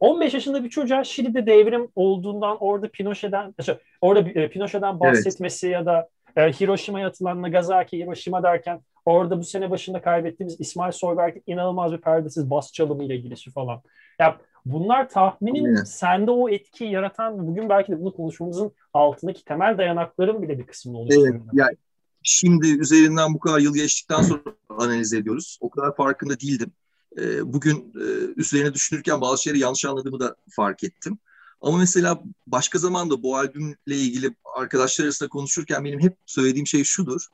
15 0.00 0.34
yaşında 0.34 0.64
bir 0.64 0.70
çocuğa 0.70 1.04
Şili'de 1.04 1.46
devrim 1.46 1.88
olduğundan 1.96 2.56
orada 2.60 2.88
Pinochet'den 2.88 3.54
orada 4.00 4.30
e, 4.30 4.48
Pinochet'den 4.48 5.00
bahsetmesi 5.00 5.66
evet. 5.66 5.74
ya 5.74 5.86
da 5.86 6.08
e, 6.36 6.52
Hiroşima'ya 6.52 7.08
atılan 7.08 7.42
Nagasaki, 7.42 7.98
Hiroşima 7.98 8.42
derken 8.42 8.80
orada 9.04 9.38
bu 9.38 9.44
sene 9.44 9.70
başında 9.70 10.02
kaybettiğimiz 10.02 10.60
İsmail 10.60 10.92
Soyberg'in 10.92 11.42
inanılmaz 11.46 11.92
bir 11.92 12.00
perdesiz 12.00 12.50
bas 12.50 12.72
çalımı 12.72 13.04
ile 13.04 13.16
ilgili 13.16 13.50
falan. 13.50 13.82
Ya 14.18 14.38
bunlar 14.66 15.08
tahminim 15.08 15.66
evet. 15.66 15.88
sende 15.88 16.30
o 16.30 16.48
etkiyi 16.48 16.90
yaratan 16.90 17.46
bugün 17.46 17.68
belki 17.68 17.92
de 17.92 18.00
bunu 18.00 18.12
konuşmamızın 18.12 18.72
altındaki 18.92 19.44
temel 19.44 19.78
dayanakların 19.78 20.42
bile 20.42 20.58
bir 20.58 20.66
kısmını 20.66 20.98
oluşturuyor. 20.98 21.34
Evet, 21.34 21.42
yani 21.52 21.76
şimdi 22.22 22.80
üzerinden 22.80 23.34
bu 23.34 23.38
kadar 23.38 23.58
yıl 23.58 23.74
geçtikten 23.74 24.22
sonra 24.22 24.40
analiz 24.68 25.12
ediyoruz. 25.12 25.58
O 25.60 25.70
kadar 25.70 25.96
farkında 25.96 26.40
değildim. 26.40 26.72
Ee, 27.18 27.52
bugün 27.52 27.92
e, 28.00 28.04
üzerine 28.36 28.74
düşünürken 28.74 29.20
bazı 29.20 29.42
şeyleri 29.42 29.62
yanlış 29.62 29.84
anladığımı 29.84 30.20
da 30.20 30.36
fark 30.50 30.84
ettim. 30.84 31.18
Ama 31.64 31.78
mesela 31.78 32.22
başka 32.46 32.78
zamanda 32.78 33.22
bu 33.22 33.36
albümle 33.36 33.76
ilgili 33.86 34.34
arkadaşlar 34.56 35.04
arasında 35.04 35.28
konuşurken 35.28 35.84
benim 35.84 36.00
hep 36.00 36.16
söylediğim 36.26 36.66
şey 36.66 36.84
şudur. 36.84 37.26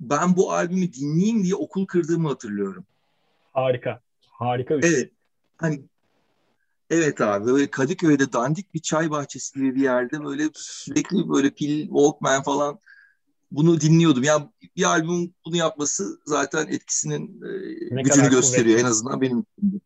Ben 0.00 0.36
bu 0.36 0.52
albümü 0.52 0.92
dinleyeyim 0.92 1.44
diye 1.44 1.54
okul 1.54 1.86
kırdığımı 1.86 2.28
hatırlıyorum. 2.28 2.84
Harika. 3.52 4.00
Harika 4.30 4.78
bir 4.78 4.82
şey. 4.82 4.94
Evet. 4.94 5.12
Hani 5.56 5.82
Evet 6.90 7.20
abi 7.20 7.46
böyle 7.46 7.70
Kadıköy'de 7.70 8.32
dandik 8.32 8.74
bir 8.74 8.80
çay 8.80 9.10
bahçesi 9.10 9.54
gibi 9.54 9.74
bir 9.74 9.82
yerde 9.82 10.24
böyle 10.24 10.48
sürekli 10.54 11.28
böyle 11.28 11.50
pil 11.50 11.86
Walkman 11.86 12.42
falan 12.42 12.78
bunu 13.50 13.80
dinliyordum. 13.80 14.22
Yani 14.22 14.48
bir 14.76 14.84
albüm 14.84 15.34
bunu 15.46 15.56
yapması 15.56 16.20
zaten 16.24 16.66
etkisinin 16.66 17.42
e, 17.98 18.02
gücünü 18.02 18.30
gösteriyor 18.30 18.76
kuvvetli. 18.76 18.80
en 18.80 18.90
azından 18.90 19.20
benim 19.20 19.38
için. 19.38 19.82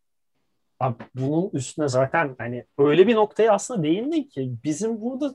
Abi 0.83 0.95
bunun 1.15 1.51
üstüne 1.53 1.89
zaten 1.89 2.35
hani 2.39 2.65
öyle 2.79 3.07
bir 3.07 3.15
noktaya 3.15 3.53
aslında 3.53 3.83
değindin 3.83 4.23
ki 4.23 4.53
bizim 4.65 5.01
burada 5.01 5.35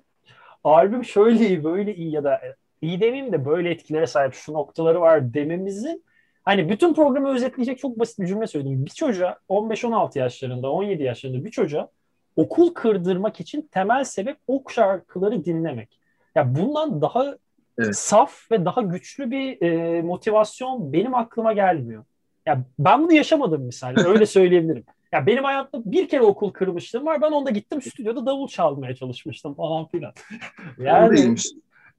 albüm 0.64 1.06
şöyle 1.06 1.48
iyi 1.48 1.64
böyle 1.64 1.96
iyi 1.96 2.12
ya 2.12 2.24
da 2.24 2.42
iyi 2.82 3.02
demeyeyim 3.02 3.34
de 3.34 3.46
böyle 3.46 3.70
etkilere 3.70 4.08
sahip 4.08 4.34
şu 4.34 4.54
noktaları 4.54 5.02
var 5.02 5.34
dememizin 5.34 6.04
hani 6.44 6.70
bütün 6.70 6.94
programı 6.94 7.36
özetleyecek 7.36 7.80
çok 7.80 8.00
basit 8.00 8.20
bir 8.20 8.28
cümle 8.28 8.48
söyledim. 8.48 8.86
Bir 8.86 8.92
çocuğa 8.92 9.38
15-16 9.50 10.20
yaşlarında 10.20 10.72
17 10.72 11.04
yaşlarında 11.04 11.46
bir 11.46 11.52
çocuğa 11.52 11.90
okul 12.36 12.74
kırdırmak 12.74 13.40
için 13.40 13.70
temel 13.72 14.04
sebep 14.04 14.38
o 14.48 14.64
şarkıları 14.70 15.46
dinlemek. 15.46 16.00
Ya 16.36 16.56
bundan 16.56 17.02
daha 17.02 17.36
evet. 17.78 17.96
saf 17.96 18.52
ve 18.52 18.66
daha 18.66 18.82
güçlü 18.82 19.32
bir 19.32 19.62
e, 19.62 20.02
motivasyon 20.02 20.94
benim 20.94 21.16
aklıma 21.16 21.54
gelmiyor. 21.54 22.04
Ya 22.46 22.64
ben 22.80 23.04
bunu 23.04 23.14
yaşamadım 23.14 23.62
misal. 23.62 23.96
Öyle 24.06 24.26
söyleyebilirim. 24.36 24.84
Ya 25.12 25.26
benim 25.26 25.44
hayatta 25.44 25.82
bir 25.86 26.10
kere 26.10 26.22
okul 26.22 26.52
kırmıştım 26.52 27.06
var. 27.06 27.22
Ben 27.22 27.32
onda 27.32 27.50
gittim 27.50 27.82
stüdyoda 27.82 28.26
davul 28.26 28.48
çalmaya 28.48 28.96
çalışmıştım 28.96 29.54
falan 29.54 29.88
filan. 29.88 30.14
yani 30.78 31.36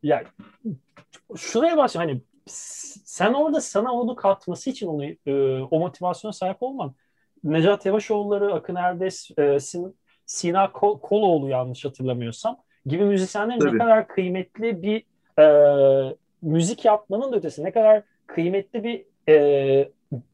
ya 0.03 0.25
şuraya 1.37 1.77
başla 1.77 2.01
hani 2.01 2.21
sen 3.05 3.33
orada 3.33 3.61
sana 3.61 3.93
onu 3.93 4.17
katması 4.17 4.71
için 4.71 4.87
onu 4.87 5.05
e, 5.05 5.61
o 5.71 5.79
motivasyona 5.79 6.33
sahip 6.33 6.57
olman 6.61 6.95
Necat 7.45 7.87
Yavaşoğulları, 7.87 8.55
Akın 8.55 8.75
Erdes, 8.75 9.31
e, 9.39 9.61
Sin, 9.61 9.97
Sina 10.27 10.73
Kol, 10.73 11.01
Koloğlu 11.01 11.49
yanlış 11.49 11.85
hatırlamıyorsam 11.85 12.59
gibi 12.87 13.05
müzisyenlerin 13.05 13.61
Tabii. 13.61 13.75
ne 13.75 13.79
kadar 13.79 14.09
kıymetli 14.09 14.83
bir 14.83 15.03
e, 15.43 16.15
müzik 16.43 16.85
yapmanın 16.85 17.33
da 17.33 17.37
ötesi 17.37 17.65
ne 17.65 17.73
kadar 17.73 18.03
kıymetli 18.27 18.85
bir 18.85 19.05
e, 19.29 19.89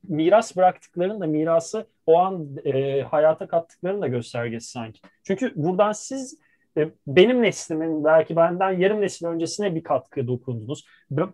miras 0.09 0.57
bıraktıklarını 0.57 1.21
da 1.21 1.27
mirası 1.27 1.87
o 2.07 2.19
an 2.19 2.57
e, 2.65 3.03
hayata 3.03 3.47
kattıklarının 3.47 4.03
da 4.03 4.09
göstergesi 4.09 4.71
sanki. 4.71 5.01
Çünkü 5.23 5.53
buradan 5.57 5.93
siz 5.93 6.39
e, 6.77 6.89
benim 7.07 7.43
neslimin 7.43 8.05
belki 8.05 8.37
benden 8.37 8.71
yarım 8.71 9.01
nesil 9.01 9.27
öncesine 9.27 9.75
bir 9.75 9.83
katkı 9.83 10.27
dokundunuz. 10.27 10.87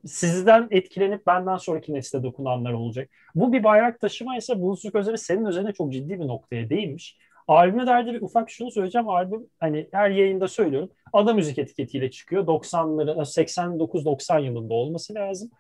Sizden 0.07 0.69
etkilenip 0.71 1.27
benden 1.27 1.57
sonraki 1.57 1.95
nesle 1.95 2.23
dokunanlar 2.23 2.73
olacak. 2.73 3.11
Bu 3.35 3.53
bir 3.53 3.65
bayrak 3.65 4.01
taşıma 4.01 4.37
ise 4.37 4.61
Bulutsuzluk 4.61 4.95
Özleri 4.95 5.19
senin 5.19 5.45
üzerine 5.45 5.73
çok 5.73 5.93
ciddi 5.93 6.21
bir 6.21 6.27
noktaya 6.27 6.71
değinmiş. 6.71 7.19
Albüme 7.49 7.87
dair 7.87 8.07
bir 8.07 8.23
ufak 8.23 8.51
şunu 8.51 8.71
söyleyeceğim. 8.71 9.09
Albüm 9.09 9.47
hani 9.61 9.89
her 9.93 10.11
yayında 10.11 10.49
söylüyorum. 10.49 10.91
Ada 11.13 11.35
müzik 11.35 11.59
etiketiyle 11.59 12.11
çıkıyor. 12.11 12.47
90'ları 12.47 13.11
89-90 13.11 14.41
yılında 14.45 14.75
olması 14.75 15.15
lazım. 15.15 15.51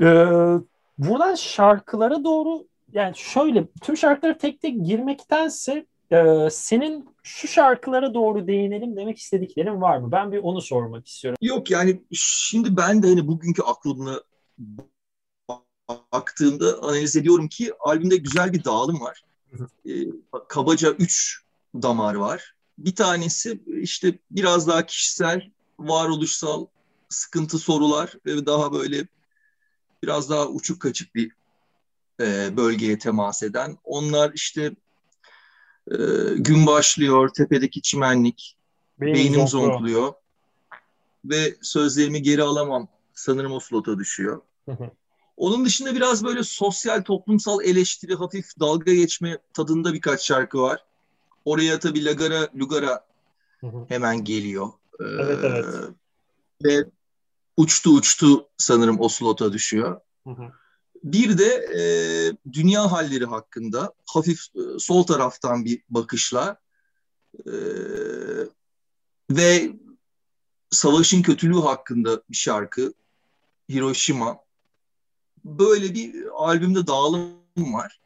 Ee, 0.00 0.04
buradan 0.98 1.34
şarkılara 1.34 2.24
doğru 2.24 2.66
yani 2.92 3.16
şöyle 3.16 3.66
tüm 3.82 3.96
şarkıları 3.96 4.38
tek 4.38 4.60
tek 4.60 4.86
girmektense 4.86 5.86
e, 6.12 6.48
senin 6.50 7.08
şu 7.22 7.48
şarkılara 7.48 8.14
doğru 8.14 8.46
değinelim 8.46 8.96
demek 8.96 9.18
istediklerin 9.18 9.80
var 9.80 9.96
mı? 9.96 10.12
Ben 10.12 10.32
bir 10.32 10.38
onu 10.38 10.60
sormak 10.60 11.06
istiyorum. 11.06 11.38
Yok 11.42 11.70
yani 11.70 12.02
şimdi 12.12 12.76
ben 12.76 13.02
de 13.02 13.08
hani 13.08 13.28
bugünkü 13.28 13.62
aklımla 13.62 14.22
baktığımda 16.12 16.82
analiz 16.82 17.16
ediyorum 17.16 17.48
ki 17.48 17.72
albümde 17.80 18.16
güzel 18.16 18.52
bir 18.52 18.64
dağılım 18.64 19.00
var. 19.00 19.24
E, 19.88 19.92
kabaca 20.48 20.90
üç 20.90 21.40
damar 21.74 22.14
var. 22.14 22.54
Bir 22.78 22.94
tanesi 22.94 23.60
işte 23.66 24.18
biraz 24.30 24.68
daha 24.68 24.86
kişisel, 24.86 25.50
varoluşsal 25.78 26.66
sıkıntı 27.08 27.58
sorular 27.58 28.14
ve 28.26 28.46
daha 28.46 28.72
böyle 28.72 29.06
biraz 30.02 30.30
daha 30.30 30.48
uçuk 30.48 30.80
kaçık 30.82 31.14
bir 31.14 31.32
e, 32.20 32.56
bölgeye 32.56 32.98
temas 32.98 33.42
eden. 33.42 33.78
Onlar 33.84 34.32
işte 34.34 34.74
e, 35.90 35.96
gün 36.36 36.66
başlıyor, 36.66 37.28
tepedeki 37.28 37.82
çimenlik, 37.82 38.56
Beyin 39.00 39.14
beynim 39.14 39.48
zonkluyor 39.48 40.12
ve 41.24 41.56
sözlerimi 41.62 42.22
geri 42.22 42.42
alamam. 42.42 42.88
Sanırım 43.14 43.52
o 43.52 43.60
slota 43.60 43.98
düşüyor. 43.98 44.40
Onun 45.36 45.64
dışında 45.64 45.94
biraz 45.94 46.24
böyle 46.24 46.42
sosyal, 46.42 47.02
toplumsal 47.02 47.64
eleştiri, 47.64 48.14
hafif 48.14 48.60
dalga 48.60 48.94
geçme 48.94 49.38
tadında 49.52 49.92
birkaç 49.92 50.22
şarkı 50.22 50.60
var. 50.62 50.84
Oraya 51.44 51.78
tabii 51.78 52.04
Lagara, 52.04 52.48
Lugara 52.56 53.04
hemen 53.88 54.24
geliyor. 54.24 54.68
Evet, 55.00 55.38
evet. 55.42 55.64
Ve 56.64 56.84
uçtu 57.56 57.90
uçtu 57.90 58.48
sanırım 58.56 59.00
o 59.00 59.08
slota 59.08 59.52
düşüyor. 59.52 60.00
Hı 60.26 60.30
hı. 60.30 60.52
Bir 61.04 61.38
de 61.38 61.46
e, 61.54 61.82
dünya 62.52 62.92
halleri 62.92 63.24
hakkında 63.24 63.92
hafif 64.06 64.40
e, 64.56 64.78
sol 64.78 65.02
taraftan 65.02 65.64
bir 65.64 65.82
bakışla 65.90 66.56
e, 67.46 67.52
ve 69.30 69.72
savaşın 70.70 71.22
kötülüğü 71.22 71.60
hakkında 71.60 72.22
bir 72.30 72.36
şarkı 72.36 72.92
Hiroşima. 73.70 74.38
Böyle 75.44 75.94
bir 75.94 76.26
albümde 76.34 76.86
dağılım 76.86 77.34
var. 77.56 78.00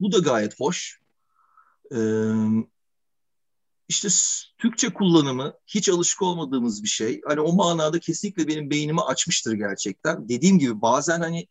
Bu 0.00 0.12
da 0.12 0.18
gayet 0.18 0.60
hoş. 0.60 1.00
Ee, 1.94 1.98
işte 3.88 4.08
Türkçe 4.58 4.92
kullanımı 4.92 5.54
hiç 5.66 5.88
alışık 5.88 6.22
olmadığımız 6.22 6.82
bir 6.82 6.88
şey. 6.88 7.20
Hani 7.26 7.40
o 7.40 7.52
manada 7.52 8.00
kesinlikle 8.00 8.48
benim 8.48 8.70
beynimi 8.70 9.00
açmıştır 9.00 9.52
gerçekten. 9.52 10.28
Dediğim 10.28 10.58
gibi 10.58 10.82
bazen 10.82 11.20
hani 11.20 11.48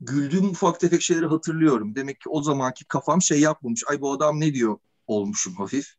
güldüğüm 0.00 0.50
ufak 0.50 0.80
tefek 0.80 1.02
şeyleri 1.02 1.26
hatırlıyorum. 1.26 1.94
Demek 1.94 2.20
ki 2.20 2.28
o 2.28 2.42
zamanki 2.42 2.84
kafam 2.84 3.22
şey 3.22 3.40
yapmamış. 3.40 3.82
Ay 3.88 4.00
bu 4.00 4.12
adam 4.12 4.40
ne 4.40 4.54
diyor 4.54 4.78
olmuşum 5.06 5.54
hafif. 5.54 5.94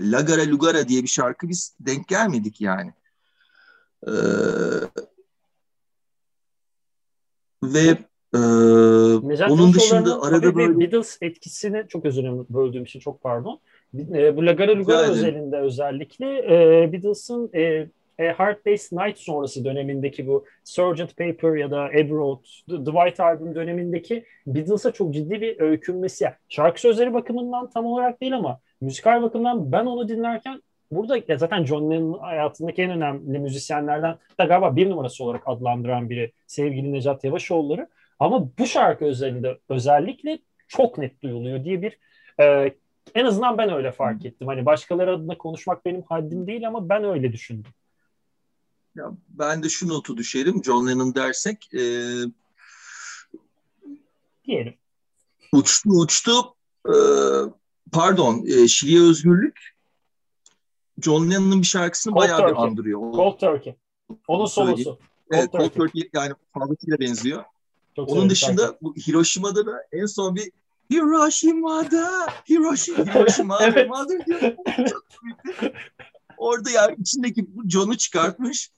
Lagara 0.00 0.46
Lugara 0.46 0.88
diye 0.88 1.02
bir 1.02 1.08
şarkı 1.08 1.48
biz 1.48 1.76
denk 1.80 2.08
gelmedik 2.08 2.60
yani. 2.60 2.92
Ee, 4.06 4.12
ve 7.62 7.98
e, 8.34 8.38
onun 9.48 9.74
dışında 9.74 10.22
arada 10.22 10.54
böyle... 10.54 10.80
Beatles 10.80 11.18
etkisini 11.20 11.84
çok 11.88 12.04
özür 12.04 12.22
dilerim 12.22 12.46
böldüğüm 12.50 12.84
için 12.84 13.00
çok 13.00 13.22
pardon. 13.22 13.60
E, 13.94 14.36
bu 14.36 14.46
Lagara 14.46 14.78
Lugara 14.78 15.10
özelinde 15.10 15.56
özellikle 15.56 16.26
e, 16.26 16.92
Beatles'ın 16.92 17.50
e, 17.54 17.88
e, 18.18 18.28
Hard 18.28 18.66
Day's 18.66 18.92
Night 18.92 19.18
sonrası 19.18 19.64
dönemindeki 19.64 20.26
bu 20.26 20.44
Sgt. 20.64 21.16
Paper 21.16 21.56
ya 21.56 21.70
da 21.70 21.80
Abbey 21.84 22.10
Road, 22.10 22.44
The, 22.68 22.84
The 22.84 22.90
White 22.90 23.22
Album 23.22 23.54
dönemindeki 23.54 24.24
Beatles'a 24.46 24.92
çok 24.92 25.14
ciddi 25.14 25.40
bir 25.40 25.60
öykünmesi. 25.60 26.24
Yani 26.24 26.34
şarkı 26.48 26.80
sözleri 26.80 27.14
bakımından 27.14 27.70
tam 27.70 27.86
olarak 27.86 28.20
değil 28.20 28.36
ama 28.36 28.60
müzikal 28.80 29.22
bakımdan 29.22 29.72
ben 29.72 29.86
onu 29.86 30.08
dinlerken 30.08 30.62
burada 30.90 31.16
ya 31.28 31.38
zaten 31.38 31.64
John 31.64 31.90
Lennon'ın 31.90 32.18
hayatındaki 32.18 32.82
en 32.82 32.90
önemli 32.90 33.38
müzisyenlerden 33.38 34.18
da 34.40 34.44
galiba 34.44 34.76
bir 34.76 34.90
numarası 34.90 35.24
olarak 35.24 35.42
adlandıran 35.46 36.10
biri 36.10 36.32
sevgili 36.46 36.92
Necat 36.92 37.24
Yavaşoğulları. 37.24 37.88
Ama 38.18 38.48
bu 38.58 38.66
şarkı 38.66 39.04
özelinde 39.04 39.58
özellikle 39.68 40.38
çok 40.68 40.98
net 40.98 41.22
duyuluyor 41.22 41.64
diye 41.64 41.82
bir 41.82 41.98
e, 42.40 42.74
en 43.14 43.24
azından 43.24 43.58
ben 43.58 43.72
öyle 43.72 43.92
fark 43.92 44.24
ettim. 44.26 44.48
Hani 44.48 44.66
başkaları 44.66 45.12
adına 45.12 45.38
konuşmak 45.38 45.84
benim 45.86 46.02
haddim 46.02 46.46
değil 46.46 46.68
ama 46.68 46.88
ben 46.88 47.04
öyle 47.04 47.32
düşündüm. 47.32 47.72
Ya 48.96 49.12
ben 49.28 49.62
de 49.62 49.68
şu 49.68 49.88
notu 49.88 50.16
düşerim. 50.16 50.64
John 50.64 50.86
Lennon 50.86 51.14
dersek 51.14 51.74
e, 51.74 51.80
diyelim. 54.44 54.74
Uçtu 55.52 55.90
uçtu 55.90 56.54
e, 56.88 56.94
pardon 57.92 58.44
e, 58.46 58.68
Şili'ye 58.68 59.02
özgürlük 59.02 59.76
John 61.02 61.30
Lennon'ın 61.30 61.60
bir 61.62 61.66
şarkısını 61.66 62.12
Cold 62.12 62.22
bayağı 62.22 62.38
Turkey. 62.38 62.54
bir 62.54 62.58
andırıyor. 62.58 63.00
Cold 63.00 63.38
Turkey. 63.38 63.76
Onun 64.28 64.46
solosu. 64.46 64.98
Evet, 65.30 65.52
Cold 65.52 65.60
Turkey. 65.60 65.70
Turkey 65.70 66.10
yani 66.12 66.32
fazlasıyla 66.54 67.00
benziyor. 67.00 67.44
Çok 67.96 68.10
Onun 68.10 68.30
dışında 68.30 68.78
bu 68.82 68.94
Hiroşima'da 68.94 69.66
da 69.66 69.86
en 69.92 70.06
son 70.06 70.36
bir 70.36 70.50
Hiroşima'da 70.90 72.26
Hiroşima 72.48 73.04
Hiroşima 73.14 73.58
evet. 73.62 73.90
Diyor. 74.26 74.56
Orada 76.36 76.70
ya 76.70 76.90
içindeki 76.90 77.46
John'u 77.68 77.96
çıkartmış. 77.96 78.70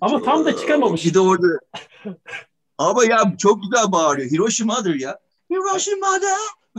Ama 0.00 0.22
tam 0.22 0.44
da 0.44 0.56
çıkamamış. 0.56 1.04
Bir 1.04 1.14
de 1.14 1.20
orada 1.20 1.46
ama 2.78 3.04
ya 3.04 3.18
çok 3.38 3.62
güzel 3.62 3.92
bağırıyor. 3.92 4.30
Hiroşima'dır 4.30 4.94
ya. 4.94 5.18
Hiroşima'da. 5.50 6.34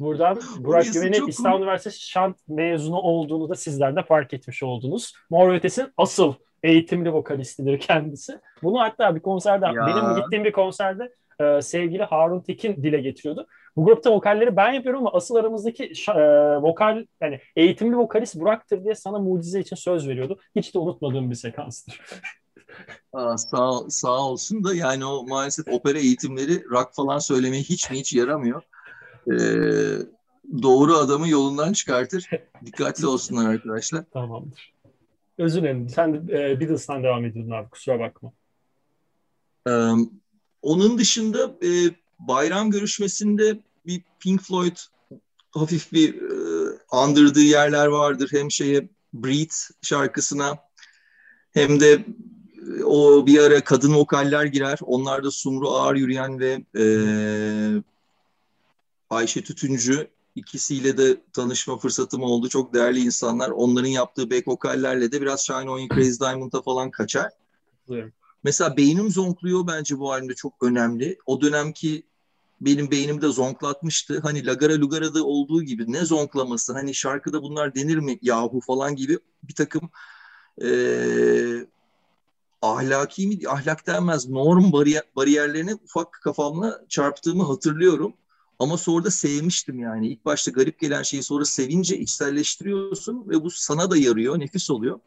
Buradan 0.00 0.40
Burak 0.58 0.92
Güven'in 0.92 1.26
İstanbul 1.26 1.58
Üniversitesi 1.58 2.08
şant 2.08 2.36
mezunu 2.48 2.96
olduğunu 2.96 3.48
da 3.48 3.54
sizler 3.54 3.96
de 3.96 4.02
fark 4.02 4.34
etmiş 4.34 4.62
oldunuz. 4.62 5.12
Mor 5.30 5.52
Ötes'in 5.54 5.92
asıl 5.96 6.34
eğitimli 6.62 7.12
vokalistidir 7.12 7.80
kendisi. 7.80 8.40
Bunu 8.62 8.80
hatta 8.80 9.14
bir 9.14 9.20
konserde, 9.20 9.66
ya. 9.66 9.86
benim 9.86 10.16
gittiğim 10.16 10.44
bir 10.44 10.52
konserde 10.52 11.12
e, 11.40 11.62
sevgili 11.62 12.02
Harun 12.02 12.40
Tekin 12.40 12.82
dile 12.82 13.00
getiriyordu. 13.00 13.46
Bu 13.76 13.84
grupta 13.84 14.12
vokalleri 14.12 14.56
ben 14.56 14.72
yapıyorum 14.72 15.00
ama 15.00 15.12
asıl 15.12 15.34
aramızdaki 15.34 15.92
e, 16.08 16.22
vokal 16.56 17.06
yani 17.20 17.40
eğitimli 17.56 17.96
vokalist 17.96 18.40
Burak'tır 18.40 18.84
diye 18.84 18.94
sana 18.94 19.18
mucize 19.18 19.60
için 19.60 19.76
söz 19.76 20.08
veriyordu. 20.08 20.38
Hiç 20.56 20.74
de 20.74 20.78
unutmadığım 20.78 21.30
bir 21.30 21.34
sekanstır. 21.34 22.00
Aa, 23.12 23.38
sağ, 23.38 23.80
sağ 23.88 24.28
olsun 24.28 24.64
da 24.64 24.74
yani 24.74 25.04
o 25.04 25.26
maalesef 25.26 25.68
opera 25.68 25.98
eğitimleri 25.98 26.64
rock 26.70 26.94
falan 26.94 27.18
söylemeye 27.18 27.62
hiç 27.62 27.90
mi 27.90 27.98
hiç 27.98 28.12
yaramıyor. 28.12 28.62
Ee, 29.26 29.98
doğru 30.62 30.94
adamı 30.94 31.28
yolundan 31.28 31.72
çıkartır. 31.72 32.30
Dikkatli 32.66 33.06
olsunlar 33.06 33.50
arkadaşlar. 33.50 34.04
Tamamdır. 34.12 34.74
Özür 35.38 35.62
dilerim. 35.62 35.88
Sen 35.88 36.14
e, 36.14 36.60
Beatles'tan 36.60 37.02
devam 37.02 37.24
ediyordun 37.24 37.50
abi. 37.50 37.70
Kusura 37.70 38.00
bakma. 38.00 38.32
Ee, 39.68 39.90
onun 40.62 40.98
dışında 40.98 41.54
e, 41.62 41.68
bayram 42.18 42.70
görüşmesinde 42.70 43.60
bir 43.86 44.02
Pink 44.20 44.42
Floyd 44.42 44.76
hafif 45.50 45.92
bir 45.92 46.14
e, 46.22 46.78
andırdığı 46.90 47.40
yerler 47.40 47.86
vardır. 47.86 48.28
Hem 48.32 48.50
şeye 48.50 48.88
Breathe 49.12 49.54
şarkısına 49.82 50.58
hem 51.52 51.80
de 51.80 52.04
e, 52.78 52.84
o 52.84 53.26
bir 53.26 53.38
ara 53.38 53.64
kadın 53.64 53.94
vokaller 53.94 54.44
girer. 54.44 54.78
Onlar 54.82 55.24
da 55.24 55.30
Sumru 55.30 55.70
Ağır 55.70 55.94
Yürüyen 55.94 56.40
ve 56.40 56.64
e, 56.78 56.84
Ayşe 59.10 59.44
Tütüncü 59.44 60.10
ikisiyle 60.34 60.98
de 60.98 61.20
tanışma 61.32 61.78
fırsatım 61.78 62.22
oldu. 62.22 62.48
Çok 62.48 62.74
değerli 62.74 63.00
insanlar. 63.00 63.50
Onların 63.50 63.88
yaptığı 63.88 64.30
back 64.30 64.48
vokallerle 64.48 65.12
de 65.12 65.20
biraz 65.20 65.46
Shine 65.46 65.70
On 65.70 65.78
You 65.78 65.88
Crazy 65.88 66.20
Diamond'a 66.20 66.62
falan 66.62 66.90
kaçar. 66.90 67.30
Evet. 67.90 68.12
Mesela 68.44 68.76
beynim 68.76 69.10
zonkluyor 69.10 69.66
bence 69.66 69.98
bu 69.98 70.12
albümde 70.12 70.34
çok 70.34 70.62
önemli. 70.62 71.18
O 71.26 71.40
dönemki 71.40 72.02
benim 72.60 72.90
beynimde 72.90 73.28
zonklatmıştı. 73.28 74.20
Hani 74.20 74.46
Lagara 74.46 74.80
Lugara'da 74.80 75.24
olduğu 75.24 75.62
gibi 75.62 75.92
ne 75.92 76.04
zonklaması 76.04 76.72
hani 76.72 76.94
şarkıda 76.94 77.42
bunlar 77.42 77.74
denir 77.74 77.96
mi 77.98 78.18
yahu 78.22 78.60
falan 78.60 78.96
gibi 78.96 79.18
bir 79.42 79.54
takım 79.54 79.90
e, 80.62 80.68
ahlaki 82.62 83.28
mi 83.28 83.38
ahlak 83.48 83.86
denmez 83.86 84.28
norm 84.28 84.72
bariyer, 84.72 85.02
bariyerlerine 85.16 85.74
ufak 85.74 86.12
kafamla 86.12 86.80
çarptığımı 86.88 87.42
hatırlıyorum. 87.42 88.14
Ama 88.58 88.76
sonra 88.76 89.04
da 89.04 89.10
sevmiştim 89.10 89.78
yani. 89.78 90.08
İlk 90.08 90.24
başta 90.24 90.50
garip 90.50 90.78
gelen 90.78 91.02
şeyi 91.02 91.22
sonra 91.22 91.44
sevince 91.44 91.98
içselleştiriyorsun 91.98 93.28
ve 93.28 93.44
bu 93.44 93.50
sana 93.50 93.90
da 93.90 93.96
yarıyor, 93.96 94.40
nefis 94.40 94.70
oluyor. 94.70 95.00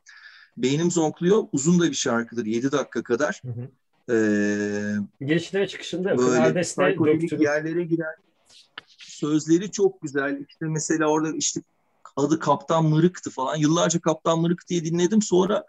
Beynim 0.57 0.91
zonkluyor. 0.91 1.43
Uzun 1.51 1.79
da 1.79 1.83
bir 1.83 1.93
şarkıdır. 1.93 2.45
7 2.45 2.71
dakika 2.71 3.03
kadar. 3.03 3.41
Hı 3.45 3.47
hı. 3.47 3.67
Ee, 4.09 5.25
Girişinde 5.25 5.61
ve 5.61 5.67
çıkışında 5.67 6.17
böyle 6.17 6.61
psikodelik 6.61 7.41
yerlere 7.41 7.83
giren 7.83 8.15
sözleri 9.17 9.71
çok 9.71 10.01
güzel. 10.01 10.45
İşte 10.49 10.65
mesela 10.65 11.07
orada 11.07 11.37
işte 11.37 11.61
adı 12.15 12.39
Kaptan 12.39 12.85
Mırık'tı 12.85 13.29
falan. 13.29 13.55
Yıllarca 13.55 13.99
Kaptan 13.99 14.39
Mırık 14.39 14.67
diye 14.67 14.85
dinledim. 14.85 15.21
Sonra 15.21 15.65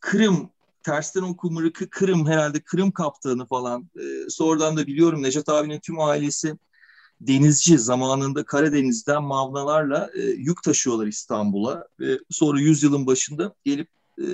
Kırım 0.00 0.50
tersten 0.82 1.22
oku 1.22 1.50
Mırık'ı 1.50 1.90
Kırım 1.90 2.26
herhalde 2.26 2.60
Kırım 2.60 2.90
kaptanı 2.90 3.46
falan. 3.46 3.90
Ee, 3.98 4.28
sonradan 4.28 4.76
da 4.76 4.86
biliyorum 4.86 5.22
Necat 5.22 5.48
abinin 5.48 5.80
tüm 5.80 6.00
ailesi 6.00 6.54
denizci 7.26 7.78
zamanında 7.78 8.44
Karadeniz'den 8.44 9.22
mavnalarla 9.22 10.10
e, 10.14 10.20
yük 10.20 10.62
taşıyorlar 10.62 11.06
İstanbul'a 11.06 11.88
ve 12.00 12.18
sonra 12.30 12.60
yüzyılın 12.60 13.06
başında 13.06 13.54
gelip 13.64 13.88
e, 14.18 14.24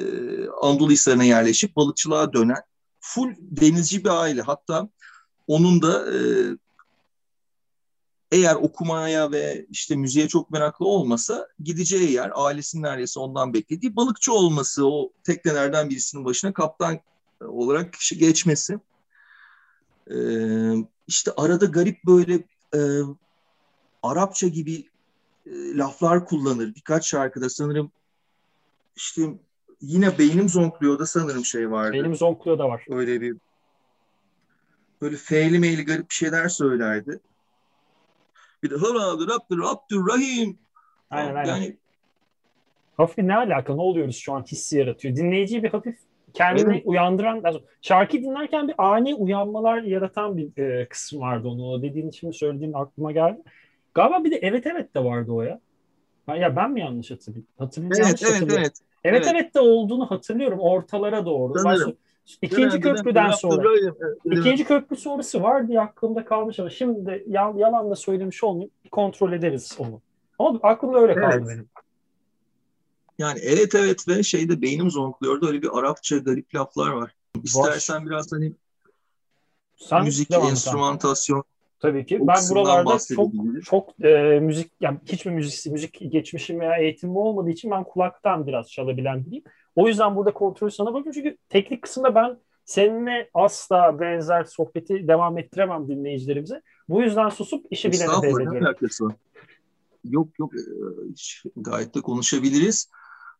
Anadolu 0.63 0.91
Hisarı'na 0.91 1.25
yerleşip 1.25 1.77
balıkçılığa 1.77 2.33
dönen 2.33 2.63
full 3.01 3.35
denizci 3.41 4.05
bir 4.05 4.21
aile. 4.23 4.43
Hatta 4.43 4.89
onun 5.47 5.83
da 5.83 6.15
e, 6.15 6.19
eğer 8.33 8.55
okumaya 8.55 9.33
ve 9.33 9.67
işte 9.71 9.97
müziğe 9.97 10.29
çok 10.29 10.51
meraklı 10.51 10.87
olmasa 10.87 11.49
gideceği 11.63 12.13
yer 12.13 12.33
ailesinin 12.35 12.83
neredeyse 12.83 13.21
ondan 13.21 13.55
beklediği 13.55 13.97
balıkçı 13.97 14.33
olması, 14.33 14.87
o 14.87 15.13
teknelerden 15.25 15.91
birisinin 15.91 16.25
başına 16.25 16.53
kaptan 16.53 17.01
olarak 17.41 17.95
geçmesi. 18.19 18.79
Ee, 20.11 20.17
işte 21.07 21.31
arada 21.37 21.67
garip 21.67 22.05
böyle 22.05 22.45
e, 22.75 22.79
Arapça 24.03 24.49
gibi 24.49 24.85
e, 25.47 25.77
laflar 25.77 26.27
kullanır. 26.27 26.75
Birkaç 26.75 27.07
şarkıda 27.07 27.49
sanırım 27.49 27.93
işte 28.97 29.23
yine 29.81 30.19
beynim 30.19 30.49
zonkluyor 30.49 30.99
da 30.99 31.07
sanırım 31.07 31.45
şey 31.45 31.71
vardı. 31.71 31.93
Beynim 31.93 32.17
zonkluyor 32.17 32.59
da 32.59 32.69
var. 32.69 32.85
Öyle 32.91 33.21
bir 33.21 33.37
böyle 35.03 35.17
fe'li 35.17 35.59
meyli 35.59 35.85
garip 35.85 36.11
bir 36.11 36.15
şeyler 36.15 36.49
söylerdi. 36.49 37.21
Bir 38.63 38.71
de 38.71 38.75
Hıradır 38.75 39.29
Abdur 39.29 39.63
Abdurrahim. 39.65 40.59
Aynen 41.11 41.35
aynen. 41.35 41.49
Yani, 41.49 41.77
hafif 42.97 43.19
ne 43.19 43.37
alaka? 43.37 43.75
Ne 43.75 43.81
oluyoruz 43.81 44.17
şu 44.17 44.33
an 44.33 44.43
hissi 44.43 44.79
yaratıyor. 44.79 45.17
Dinleyiciyi 45.17 45.63
bir 45.63 45.71
hafif 45.71 45.99
kendini 46.39 46.75
evet. 46.75 46.83
uyandıran 46.85 47.43
şarkı 47.83 48.17
dinlerken 48.17 48.69
bir 48.69 48.75
ani 48.79 49.15
uyanmalar 49.15 49.83
yaratan 49.83 50.37
bir 50.37 50.63
e, 50.63 50.89
kısım 50.89 51.21
vardı 51.21 51.49
onu. 51.49 51.71
O 51.71 51.83
dediğin 51.83 52.09
için 52.09 52.31
söylediğin 52.31 52.73
aklıma 52.73 53.13
geldi. 53.13 53.43
Galiba 53.95 54.25
bir 54.25 54.31
de 54.31 54.37
evet 54.37 54.67
evet 54.67 54.95
de 54.95 55.05
vardı 55.05 55.33
o 55.33 55.43
ya. 55.43 55.61
Ya 56.29 56.57
ben 56.57 56.71
mi 56.71 56.81
yanlış 56.81 57.11
hatırlıyorum? 57.11 57.49
Hatırlıyorum. 57.59 58.07
Evet, 58.09 58.23
evet, 58.23 58.43
evet. 58.43 58.57
Evet, 58.57 58.73
evet 59.05 59.27
evet 59.33 59.55
de 59.55 59.61
olduğunu 59.61 60.11
hatırlıyorum 60.11 60.59
ortalara 60.59 61.27
doğru. 61.27 61.59
Sanırım. 61.59 61.97
İkinci 62.43 62.77
evet, 62.77 62.83
köprüden 62.83 63.31
sonra. 63.31 63.69
Evet, 63.83 64.39
ikinci 64.39 64.65
köprü 64.65 64.97
sonrası 64.97 65.43
var 65.43 65.69
diye 65.69 65.81
aklımda 65.81 66.25
kalmış 66.25 66.61
ama 66.61 66.71
şimdi 66.71 67.25
yalan 67.29 67.91
da 67.91 67.95
söylemiş 67.95 68.45
olmayayım. 68.45 68.71
Kontrol 68.91 69.33
ederiz 69.33 69.77
onu. 69.79 70.01
Ama 70.39 70.59
aklımda 70.63 70.99
öyle 70.99 71.15
kaldı 71.15 71.37
evet. 71.39 71.49
benim. 71.49 71.69
Yani 73.19 73.39
evet 73.43 73.75
evet 73.75 74.09
ve 74.09 74.23
şeyde 74.23 74.63
beynim 74.63 74.91
zonkluyordu. 74.91 75.47
Öyle 75.47 75.63
bir 75.63 75.79
Arapça 75.79 76.17
garip 76.17 76.55
laflar 76.55 76.91
var. 76.91 77.15
İstersen 77.43 77.97
var. 77.97 78.07
biraz 78.07 78.33
hani 78.33 78.53
Sen 79.77 80.05
müzik, 80.05 80.31
enstrümantasyon 80.31 81.45
Tabii 81.81 82.07
ki. 82.07 82.19
Ben 82.21 82.37
buralarda 82.51 82.99
çok 83.15 83.33
çok 83.65 84.05
e, 84.05 84.41
müzik 84.41 84.73
yani 84.81 84.99
hiçbir 85.07 85.31
müzik 85.31 85.73
müzik 85.73 86.13
geçmişim 86.13 86.61
veya 86.61 86.77
eğitimim 86.77 87.17
olmadığı 87.17 87.51
için 87.51 87.71
ben 87.71 87.85
kulaktan 87.85 88.47
biraz 88.47 88.71
çalabilen 88.71 89.27
biriyim. 89.27 89.45
O 89.77 89.89
yüzden 89.89 90.17
burada 90.17 90.33
kontrol 90.33 90.71
sana 90.71 90.87
bakıyorum 90.87 91.13
çünkü 91.13 91.37
teknik 91.49 91.83
kısımda 91.83 92.15
ben 92.15 92.39
seninle 92.65 93.31
asla 93.35 94.01
benzer 94.01 94.45
sohbeti 94.45 95.09
devam 95.09 95.39
ettiremem 95.39 95.89
dinleyicilerimize. 95.89 96.63
Bu 96.89 97.03
yüzden 97.03 97.29
susup 97.29 97.67
işi 97.71 97.93
bilene 97.93 98.23
devrediyorum. 98.23 99.15
Yok 100.05 100.29
yok 100.39 100.53
gayet 101.57 101.95
de 101.95 102.01
konuşabiliriz. 102.01 102.91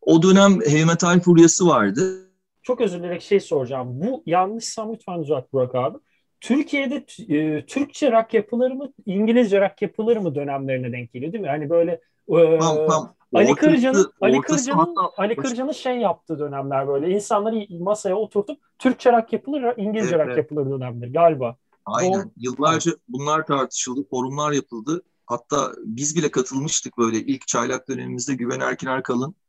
O 0.01 0.23
dönem 0.23 0.61
heavy 0.61 0.85
metal 0.85 1.19
furyası 1.19 1.67
vardı. 1.67 2.29
Çok 2.63 2.81
özür 2.81 2.99
dilerim 2.99 3.21
şey 3.21 3.39
soracağım. 3.39 3.87
Bu 4.01 4.23
yanlışsam 4.25 4.93
lütfen 4.93 5.23
düzelt 5.23 5.53
Burak 5.53 5.75
abi. 5.75 5.97
Türkiye'de 6.41 7.05
e, 7.35 7.65
Türkçe 7.65 8.11
rock 8.11 8.33
yapıları 8.33 8.75
mı, 8.75 8.93
İngilizce 9.05 9.61
rock 9.61 9.81
yapıları 9.81 10.21
mı 10.21 10.35
dönemlerine 10.35 10.91
denk 10.91 11.13
geliyor 11.13 11.33
değil 11.33 11.41
mi? 11.41 11.49
Hani 11.49 11.69
böyle 11.69 11.91
e, 12.29 12.59
tam, 12.59 12.87
tam. 12.87 13.15
Ali 13.33 13.55
Kırca'nın 13.55 14.11
Ali 14.21 14.41
Kırca'nın 14.41 14.95
Ali 15.17 15.35
Kırca'nın 15.35 15.71
şey 15.71 15.97
yaptığı 15.97 16.39
dönemler 16.39 16.87
böyle 16.87 17.09
insanları 17.09 17.65
masaya 17.69 18.15
oturtup 18.15 18.59
Türkçe 18.79 19.11
rock 19.11 19.33
yapılır, 19.33 19.77
İngilizce 19.77 20.15
evet, 20.15 20.27
rock 20.27 20.37
yapılır 20.37 20.71
dönemler 20.71 21.07
galiba. 21.07 21.55
Aynen. 21.85 22.19
O, 22.19 22.31
Yıllarca 22.37 22.91
bunlar 23.07 23.45
tartışıldı, 23.45 24.03
forumlar 24.09 24.51
yapıldı. 24.51 25.01
Hatta 25.25 25.71
biz 25.85 26.15
bile 26.15 26.31
katılmıştık 26.31 26.97
böyle 26.97 27.17
ilk 27.17 27.47
çaylak 27.47 27.87
dönemimizde 27.89 28.35
Güven 28.35 28.59
Erkin 28.59 28.87
Arkal'ın 28.87 29.29
e, 29.29 29.48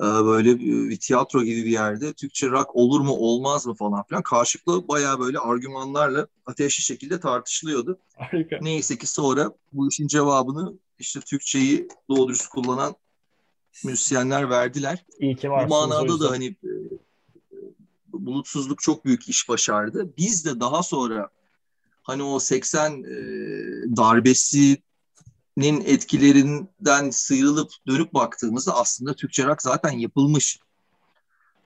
böyle 0.00 0.60
bir 0.60 0.96
tiyatro 0.96 1.42
gibi 1.42 1.64
bir 1.64 1.70
yerde 1.70 2.12
Türkçe 2.12 2.50
rock 2.50 2.76
olur 2.76 3.00
mu 3.00 3.12
olmaz 3.12 3.66
mı 3.66 3.74
falan 3.74 4.02
filan 4.02 4.22
karşılıklı 4.22 4.88
bayağı 4.88 5.20
böyle 5.20 5.38
argümanlarla 5.38 6.26
ateşli 6.46 6.82
şekilde 6.82 7.20
tartışılıyordu. 7.20 7.98
Harika. 8.16 8.58
Neyse 8.60 8.98
ki 8.98 9.06
sonra 9.06 9.52
bu 9.72 9.88
işin 9.88 10.06
cevabını 10.06 10.72
işte 10.98 11.20
Türkçeyi 11.20 11.88
doğru 12.08 12.28
dürüst 12.28 12.48
kullanan 12.48 12.94
müzisyenler 13.84 14.50
verdiler. 14.50 15.04
İyi 15.18 15.36
ki 15.36 15.50
Bu 15.50 15.68
manada 15.68 16.20
da 16.20 16.30
hani 16.30 16.46
e, 16.46 16.70
bulutsuzluk 18.12 18.80
çok 18.80 19.04
büyük 19.04 19.28
iş 19.28 19.48
başardı. 19.48 20.12
Biz 20.18 20.44
de 20.44 20.60
daha 20.60 20.82
sonra 20.82 21.28
hani 22.02 22.22
o 22.22 22.38
80 22.38 23.02
e, 23.02 23.96
darbesinin 25.58 25.84
etkilerinden 25.84 27.10
sıyrılıp 27.10 27.70
dönüp 27.86 28.14
baktığımızda 28.14 28.76
aslında 28.76 29.14
Türkçe 29.14 29.44
rock 29.44 29.62
zaten 29.62 29.90
yapılmış. 29.90 30.58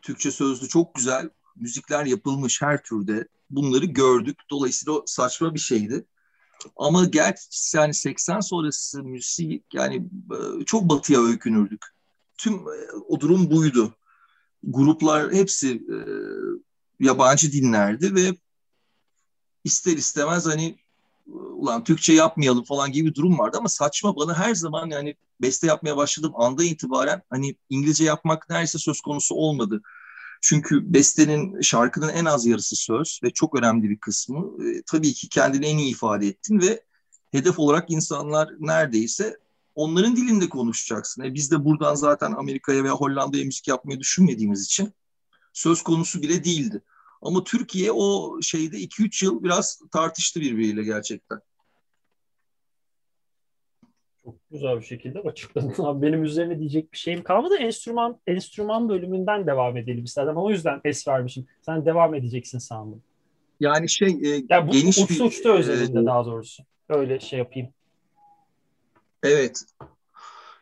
Türkçe 0.03 0.31
sözlü 0.31 0.69
çok 0.69 0.95
güzel 0.95 1.31
müzikler 1.57 2.07
yapılmış 2.07 2.63
her 2.63 2.83
türde. 2.83 3.29
Bunları 3.51 3.85
gördük. 3.85 4.39
Dolayısıyla 4.51 4.93
o 4.93 5.05
saçma 5.07 5.55
bir 5.55 5.61
şeydi. 5.61 6.05
Ama 6.77 7.05
gerçi 7.05 7.77
yani 7.77 7.95
80 7.95 8.41
sonrası 8.41 9.03
müzik 9.03 9.75
yani 9.75 9.97
e, 10.33 10.65
çok 10.65 10.89
batıya 10.89 11.21
öykünürdük. 11.21 11.85
Tüm 12.39 12.55
e, 12.55 12.93
o 13.09 13.21
durum 13.21 13.51
buydu. 13.51 13.95
Gruplar 14.63 15.33
hepsi 15.33 15.75
e, 15.75 15.97
yabancı 17.01 17.53
dinlerdi 17.53 18.15
ve 18.15 18.37
ister 19.65 19.97
istemez 19.97 20.47
hani 20.47 20.79
ulan 21.27 21.85
Türkçe 21.85 22.13
yapmayalım 22.13 22.65
falan 22.65 22.93
gibi 22.93 23.09
bir 23.09 23.15
durum 23.15 23.39
vardı 23.39 23.57
ama 23.61 23.69
saçma 23.69 24.17
bana 24.17 24.35
her 24.39 24.55
zaman 24.55 24.91
yani 24.91 25.15
beste 25.41 25.67
yapmaya 25.67 25.97
başladığım 25.97 26.41
anda 26.41 26.65
itibaren 26.65 27.23
hani 27.31 27.57
İngilizce 27.71 28.05
yapmak 28.05 28.51
neredeyse 28.51 28.79
söz 28.79 29.01
konusu 29.01 29.35
olmadı. 29.35 29.83
Çünkü 30.43 30.95
bestenin, 30.95 31.61
şarkının 31.61 32.09
en 32.09 32.25
az 32.25 32.47
yarısı 32.47 32.77
söz 32.77 33.21
ve 33.23 33.31
çok 33.31 33.59
önemli 33.59 33.91
bir 33.91 33.99
kısmı. 33.99 34.65
E, 34.69 34.83
tabii 34.87 35.13
ki 35.13 35.29
kendini 35.29 35.67
en 35.67 35.79
iyi 35.79 35.91
ifade 35.91 36.27
ettin 36.27 36.61
ve 36.61 36.83
hedef 37.33 37.59
olarak 37.59 37.91
insanlar 37.91 38.49
neredeyse 38.59 39.37
onların 39.75 40.17
dilinde 40.17 40.49
konuşacaksın. 40.49 41.23
E, 41.23 41.35
biz 41.35 41.51
de 41.51 41.65
buradan 41.65 41.95
zaten 41.95 42.33
Amerika'ya 42.33 42.85
veya 42.85 42.95
Hollanda'ya 42.95 43.45
müzik 43.45 43.69
yapmayı 43.69 44.01
düşünmediğimiz 44.01 44.65
için 44.65 44.93
söz 45.53 45.83
konusu 45.83 46.23
bile 46.23 46.45
değildi. 46.45 46.83
Ama 47.23 47.45
Türkiye 47.45 47.93
o 47.93 48.39
şeyde 48.43 48.77
2-3 48.77 49.25
yıl 49.25 49.45
biraz 49.45 49.81
tartıştı 49.93 50.41
birbiriyle 50.41 50.85
gerçekten. 50.85 51.41
Çok 54.25 54.35
güzel 54.51 54.77
bir 54.77 54.85
şekilde 54.85 55.19
açıkladın 55.21 55.85
abi. 55.85 56.07
Benim 56.07 56.25
üzerine 56.25 56.59
diyecek 56.59 56.93
bir 56.93 56.99
şeyim 56.99 57.23
kalmadı. 57.23 57.57
Enstrüman 57.57 58.21
enstrüman 58.27 58.89
bölümünden 58.89 59.47
devam 59.47 59.77
edelim. 59.77 60.05
Ama 60.17 60.43
o 60.43 60.51
yüzden 60.51 60.81
es 60.85 61.09
vermişim. 61.09 61.47
Sen 61.63 61.87
devam 61.87 62.15
edeceksin 62.15 62.59
sandım. 62.59 63.03
Yani 63.61 63.89
şey 63.89 64.09
e, 64.09 64.45
yani 64.49 64.69
bu, 64.69 64.73
geniş 64.73 64.99
uçtu 64.99 65.15
bir... 65.15 65.21
uçtu 65.21 65.53
özelinde 65.53 66.01
e, 66.01 66.07
daha 66.07 66.27
doğrusu. 66.27 66.63
Öyle 66.89 67.21
şey 67.21 67.39
yapayım. 67.39 67.69
Evet. 69.23 69.65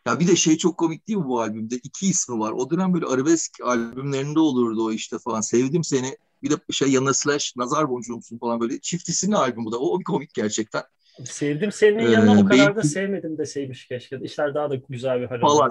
Ya 0.07 0.21
bir 0.21 0.29
de 0.29 0.37
şey 0.37 0.57
çok 0.57 0.79
komik 0.79 1.09
değil 1.09 1.19
mi 1.19 1.25
bu 1.25 1.41
albümde? 1.41 1.77
İki 1.77 2.07
ismi 2.07 2.39
var. 2.39 2.53
O 2.53 2.71
dönem 2.71 2.95
böyle 2.95 3.07
arabesk 3.07 3.61
albümlerinde 3.61 4.41
olurdu 4.41 4.87
o 4.87 4.93
işte 4.93 5.19
falan. 5.19 5.41
Sevdim 5.41 5.85
seni. 5.85 6.17
Bir 6.45 6.51
de 6.51 6.55
şey 6.71 6.89
yanına 6.89 7.15
slash 7.15 7.57
nazar 7.57 7.91
boncuğu 7.91 8.15
musun 8.15 8.39
falan 8.39 8.61
böyle 8.61 8.81
çift 8.81 9.09
isimli 9.09 9.37
albüm 9.37 9.65
bu 9.65 9.73
da. 9.73 9.79
O, 9.79 9.95
o 9.95 10.01
bir 10.01 10.05
komik 10.05 10.35
gerçekten. 10.35 10.83
Sevdim 11.25 11.73
senin 11.73 11.99
ee, 11.99 12.11
yanına 12.11 12.41
o 12.41 12.45
kadar 12.45 12.77
da 12.77 12.83
sevmedim 12.83 13.39
deseymiş 13.39 13.89
keşke. 13.89 14.19
İşler 14.23 14.55
daha 14.55 14.71
da 14.71 14.75
güzel 14.89 15.21
bir 15.21 15.27
hal 15.27 15.41
Falan. 15.41 15.71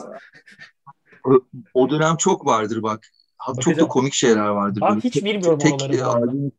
O 1.73 1.89
dönem 1.89 2.17
çok 2.17 2.45
vardır 2.45 2.83
bak. 2.83 3.07
Bakacağım. 3.47 3.75
Çok 3.77 3.85
da 3.85 3.87
komik 3.87 4.13
şeyler 4.13 4.47
vardır. 4.47 4.81
Ben 4.81 4.99
hiç 4.99 5.15
bilmiyorum 5.15 5.59
tek, 5.59 5.79
tek 5.79 6.01
albüm 6.01 6.51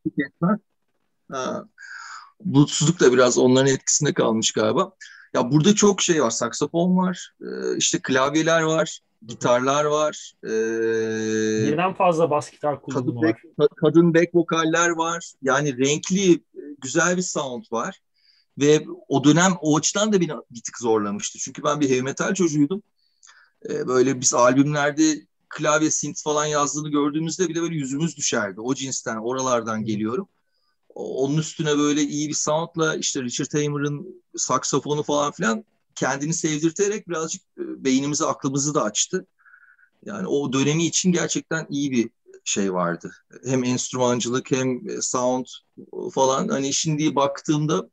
Bulutsuzluk 2.39 2.99
da 2.99 3.13
biraz 3.13 3.37
onların 3.37 3.67
etkisinde 3.67 4.13
kalmış 4.13 4.51
galiba. 4.51 4.91
Ya 5.35 5.51
burada 5.51 5.75
çok 5.75 6.01
şey 6.01 6.23
var. 6.23 6.29
Saksafon 6.29 6.97
var, 6.97 7.33
e, 7.41 7.77
işte 7.77 7.99
klavyeler 8.01 8.61
var, 8.61 8.99
gitarlar 9.27 9.85
var. 9.85 10.33
Ee, 10.43 11.67
Birden 11.67 11.93
fazla 11.93 12.29
bas 12.29 12.51
gitar 12.51 12.81
kullanımı 12.81 13.21
kadın 13.21 13.43
var. 13.59 13.67
kadın 13.75 14.13
back 14.13 14.35
vokaller 14.35 14.89
var. 14.89 15.33
Yani 15.41 15.77
renkli, 15.77 16.43
güzel 16.81 17.17
bir 17.17 17.21
sound 17.21 17.63
var. 17.71 17.99
Ve 18.57 18.85
o 19.07 19.23
dönem 19.23 19.53
o 19.61 19.77
açıdan 19.77 20.13
da 20.13 20.21
beni 20.21 20.31
bir 20.51 20.61
tık 20.61 20.77
zorlamıştı. 20.79 21.39
Çünkü 21.39 21.63
ben 21.63 21.81
bir 21.81 21.89
heavy 21.89 22.01
metal 22.01 22.33
çocuğuydum. 22.33 22.83
Ee, 23.69 23.87
böyle 23.87 24.21
biz 24.21 24.33
albümlerde 24.33 25.03
klavye 25.49 25.91
synth 25.91 26.23
falan 26.23 26.45
yazdığını 26.45 26.89
gördüğümüzde 26.89 27.49
bile 27.49 27.61
böyle 27.61 27.75
yüzümüz 27.75 28.17
düşerdi. 28.17 28.61
O 28.61 28.73
cinsten, 28.73 29.17
oralardan 29.17 29.83
geliyorum. 29.83 30.27
Onun 30.95 31.37
üstüne 31.37 31.77
böyle 31.77 32.01
iyi 32.01 32.29
bir 32.29 32.33
soundla 32.33 32.95
işte 32.95 33.23
Richard 33.23 33.53
Hamer'ın 33.53 34.23
saksafonu 34.35 35.03
falan 35.03 35.31
filan 35.31 35.65
kendini 35.95 36.33
sevdirterek 36.33 37.09
birazcık 37.09 37.41
e, 37.41 37.83
beynimizi, 37.83 38.25
aklımızı 38.25 38.73
da 38.73 38.83
açtı. 38.83 39.25
Yani 40.05 40.27
o 40.27 40.53
dönemi 40.53 40.85
için 40.85 41.11
gerçekten 41.11 41.67
iyi 41.69 41.91
bir 41.91 42.09
şey 42.43 42.73
vardı. 42.73 43.11
Hem 43.45 43.63
enstrümancılık 43.63 44.51
hem 44.51 44.89
e, 44.89 45.01
sound 45.01 45.45
falan. 46.13 46.47
Hani 46.47 46.73
şimdi 46.73 47.15
baktığımda 47.15 47.89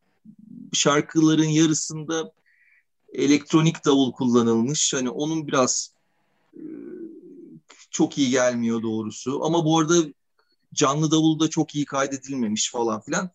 şarkıların 0.73 1.49
yarısında 1.49 2.33
elektronik 3.13 3.85
davul 3.85 4.13
kullanılmış. 4.13 4.95
Hani 4.95 5.11
onun 5.11 5.47
biraz 5.47 5.95
e, 6.55 6.63
çok 7.91 8.19
iyi 8.19 8.31
gelmiyor 8.31 8.83
doğrusu. 8.83 9.45
Ama 9.45 9.65
bu 9.65 9.79
arada 9.79 9.95
canlı 10.73 11.11
davul 11.11 11.41
da 11.41 11.51
çok 11.51 11.75
iyi 11.75 11.85
kaydedilmemiş 11.85 12.71
falan 12.71 13.01
filan. 13.01 13.31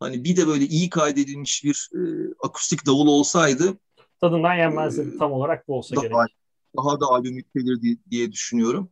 Hani 0.00 0.24
bir 0.24 0.36
de 0.36 0.46
böyle 0.46 0.64
iyi 0.64 0.90
kaydedilmiş 0.90 1.64
bir 1.64 1.90
e, 1.94 2.00
akustik 2.42 2.86
davul 2.86 3.06
olsaydı 3.06 3.76
tadından 4.20 4.54
yenmezdi. 4.54 5.10
E, 5.14 5.18
tam 5.18 5.32
olarak 5.32 5.68
bu 5.68 5.78
olsa 5.78 5.96
daha, 5.96 6.02
gerek. 6.02 6.36
Daha 6.76 7.00
da 7.00 7.06
albüm 7.06 7.36
yükselir 7.36 7.82
diye, 7.82 7.96
diye 8.10 8.32
düşünüyorum. 8.32 8.88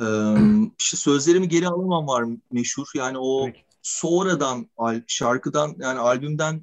Ee, 0.00 0.04
işte 0.78 0.96
sözlerimi 0.96 1.48
geri 1.48 1.68
alamam 1.68 2.06
var 2.06 2.24
meşhur. 2.52 2.86
Yani 2.94 3.18
o 3.18 3.46
Peki. 3.46 3.64
sonradan 3.82 4.68
şarkıdan 5.06 5.76
yani 5.78 5.98
albümden 5.98 6.62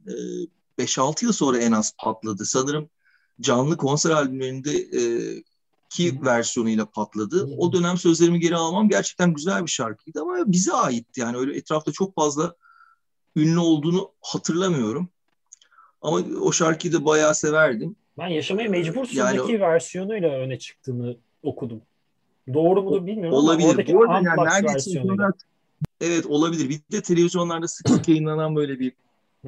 e, 0.77 0.83
5-6 0.83 1.25
yıl 1.25 1.31
sonra 1.31 1.57
en 1.57 1.71
az 1.71 1.93
patladı. 1.97 2.45
Sanırım 2.45 2.89
canlı 3.41 3.77
konser 3.77 4.09
albümlerinde 4.11 4.71
e, 4.71 5.01
ki 5.91 6.19
versiyonuyla 6.25 6.85
patladı. 6.85 7.49
O 7.57 7.73
dönem 7.73 7.97
sözlerimi 7.97 8.39
geri 8.39 8.55
almam 8.55 8.89
gerçekten 8.89 9.33
güzel 9.33 9.65
bir 9.65 9.71
şarkıydı 9.71 10.21
ama 10.21 10.35
bize 10.45 10.73
aitti. 10.73 11.21
Yani 11.21 11.37
öyle 11.37 11.57
etrafta 11.57 11.91
çok 11.91 12.15
fazla 12.15 12.55
ünlü 13.35 13.59
olduğunu 13.59 14.11
hatırlamıyorum. 14.21 15.09
Ama 16.01 16.19
o 16.41 16.51
şarkıyı 16.51 16.93
da 16.93 17.05
bayağı 17.05 17.35
severdim. 17.35 17.95
Ben 18.17 18.27
Yaşamaya 18.27 18.69
Mecbursun'daki 18.69 19.37
yani, 19.51 19.59
versiyonuyla 19.59 20.29
öne 20.29 20.59
çıktığını 20.59 21.17
okudum. 21.43 21.81
Doğru 22.53 22.83
mudur 22.83 23.05
bilmiyorum 23.05 23.37
olabilir. 23.37 23.69
ama 23.69 23.99
oradaki 23.99 24.27
yani 24.27 24.63
neredeyse 24.63 25.03
evet 26.01 26.25
olabilir. 26.25 26.69
Bir 26.69 26.79
de 26.91 27.01
televizyonlarda 27.01 27.67
sık 27.67 27.89
sık 27.89 28.07
yayınlanan 28.07 28.55
böyle 28.55 28.79
bir 28.79 28.93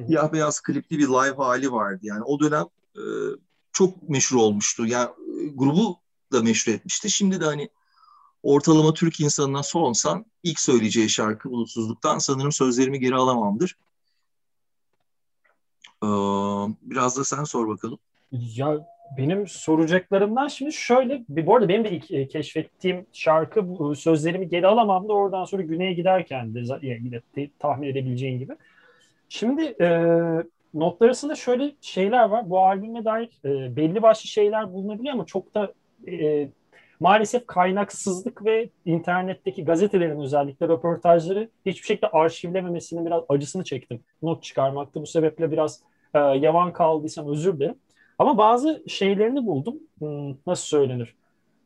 siyah 0.06 0.32
beyaz 0.32 0.60
klipli 0.60 0.98
bir 0.98 1.08
live 1.08 1.36
hali 1.36 1.72
vardı. 1.72 2.00
Yani 2.02 2.22
o 2.22 2.40
dönem 2.40 2.66
e, 2.96 3.02
çok 3.72 4.08
meşhur 4.08 4.36
olmuştu. 4.36 4.86
Yani 4.86 5.08
e, 5.40 5.46
grubu 5.54 6.03
da 6.34 6.42
meşhur 6.42 6.72
etmişti. 6.72 7.10
Şimdi 7.10 7.40
de 7.40 7.44
hani 7.44 7.68
ortalama 8.42 8.94
Türk 8.94 9.20
insanına 9.20 9.62
sorsan 9.62 10.26
ilk 10.42 10.60
söyleyeceği 10.60 11.08
şarkı 11.08 11.50
Bulutsuzluk'tan 11.50 12.18
sanırım 12.18 12.52
sözlerimi 12.52 13.00
geri 13.00 13.14
alamamdır. 13.14 13.76
Ee, 16.02 16.06
biraz 16.82 17.16
da 17.16 17.24
sen 17.24 17.44
sor 17.44 17.68
bakalım. 17.68 17.98
Ya 18.32 18.86
benim 19.18 19.48
soracaklarımdan 19.48 20.48
şimdi 20.48 20.72
şöyle, 20.72 21.24
bu 21.28 21.56
arada 21.56 21.68
benim 21.68 21.84
de 21.84 21.90
ilk 21.90 22.10
e, 22.10 22.28
keşfettiğim 22.28 23.06
şarkı 23.12 23.64
sözlerimi 23.96 24.48
geri 24.48 24.66
alamam 24.66 25.08
da 25.08 25.12
oradan 25.12 25.44
sonra 25.44 25.62
güneye 25.62 25.92
giderken 25.92 26.54
de 26.54 27.50
tahmin 27.58 27.88
edebileceğin 27.88 28.38
gibi. 28.38 28.56
Şimdi 29.28 29.62
e, 29.62 29.88
not 30.74 31.02
arasında 31.02 31.34
şöyle 31.34 31.72
şeyler 31.80 32.24
var. 32.24 32.50
Bu 32.50 32.60
albüme 32.60 33.04
dair 33.04 33.28
e, 33.44 33.76
belli 33.76 34.02
başlı 34.02 34.28
şeyler 34.28 34.72
bulunabiliyor 34.72 35.14
ama 35.14 35.26
çok 35.26 35.54
da 35.54 35.72
e, 36.08 36.48
maalesef 37.00 37.46
kaynaksızlık 37.46 38.44
ve 38.44 38.68
internetteki 38.84 39.64
gazetelerin 39.64 40.20
özellikle 40.20 40.68
röportajları 40.68 41.48
hiçbir 41.66 41.86
şekilde 41.86 42.08
arşivlememesinin 42.08 43.06
biraz 43.06 43.22
acısını 43.28 43.64
çektim. 43.64 44.00
Not 44.22 44.42
çıkarmakta 44.42 45.02
bu 45.02 45.06
sebeple 45.06 45.52
biraz 45.52 45.82
e, 46.14 46.18
yavan 46.18 46.72
kaldıysam 46.72 47.28
özür 47.28 47.56
dilerim. 47.56 47.74
Ama 48.18 48.38
bazı 48.38 48.82
şeylerini 48.88 49.46
buldum. 49.46 49.76
Hmm, 49.98 50.30
nasıl 50.46 50.66
söylenir? 50.66 51.14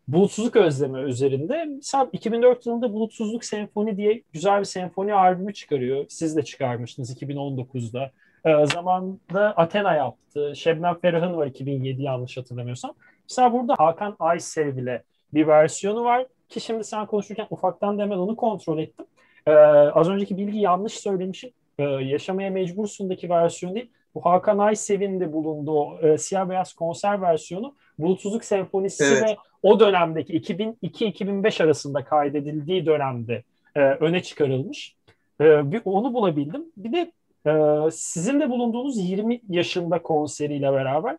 Bulutsuzluk 0.08 0.56
özlemi 0.56 1.00
üzerinde. 1.00 1.64
Mesela 1.64 2.08
2004 2.12 2.66
yılında 2.66 2.92
Bulutsuzluk 2.92 3.44
Senfoni 3.44 3.96
diye 3.96 4.22
güzel 4.32 4.60
bir 4.60 4.64
senfoni 4.64 5.14
albümü 5.14 5.54
çıkarıyor. 5.54 6.04
Siz 6.08 6.36
de 6.36 6.42
çıkarmıştınız 6.42 7.22
2019'da. 7.22 8.10
E, 8.44 8.66
zamanında 8.66 9.52
Athena 9.56 9.94
yaptı. 9.94 10.52
Şebnem 10.56 10.98
Ferah'ın 11.00 11.36
var 11.36 11.46
2007 11.46 12.02
yanlış 12.02 12.36
hatırlamıyorsam. 12.36 12.94
Mesela 13.30 13.52
burada 13.52 13.74
Hakan 13.78 14.16
Aysev 14.18 14.76
bile 14.76 15.02
bir 15.34 15.46
versiyonu 15.46 16.04
var 16.04 16.26
ki 16.48 16.60
şimdi 16.60 16.84
sen 16.84 17.06
konuşurken 17.06 17.46
ufaktan 17.50 17.98
da 17.98 18.02
hemen 18.02 18.18
onu 18.18 18.36
kontrol 18.36 18.78
ettim. 18.78 19.06
Ee, 19.46 19.52
az 19.52 20.08
önceki 20.08 20.36
bilgi 20.36 20.58
yanlış 20.58 20.92
söylemişim. 20.92 21.50
Ee, 21.78 21.82
Yaşamaya 21.82 22.50
Mecbursun'daki 22.50 23.30
versiyon 23.30 23.74
değil. 23.74 23.90
Bu 24.14 24.24
Hakan 24.24 24.58
Aysev'in 24.58 25.20
de 25.20 25.32
bulunduğu 25.32 25.98
e, 25.98 26.18
siyah 26.18 26.48
beyaz 26.48 26.72
konser 26.72 27.20
versiyonu 27.20 27.74
Bulutsuzluk 27.98 28.44
Senfonisi 28.44 29.04
evet. 29.04 29.22
ve 29.22 29.36
o 29.62 29.80
dönemdeki 29.80 30.40
2002-2005 30.40 31.64
arasında 31.64 32.04
kaydedildiği 32.04 32.86
dönemde 32.86 33.42
e, 33.74 33.80
öne 33.80 34.22
çıkarılmış. 34.22 34.96
E, 35.40 35.72
bir 35.72 35.82
onu 35.84 36.14
bulabildim. 36.14 36.64
Bir 36.76 36.92
de 36.92 37.12
e, 37.46 37.90
sizin 37.90 38.40
de 38.40 38.50
bulunduğunuz 38.50 38.98
20 38.98 39.40
yaşında 39.48 40.02
konseriyle 40.02 40.72
beraber 40.72 41.16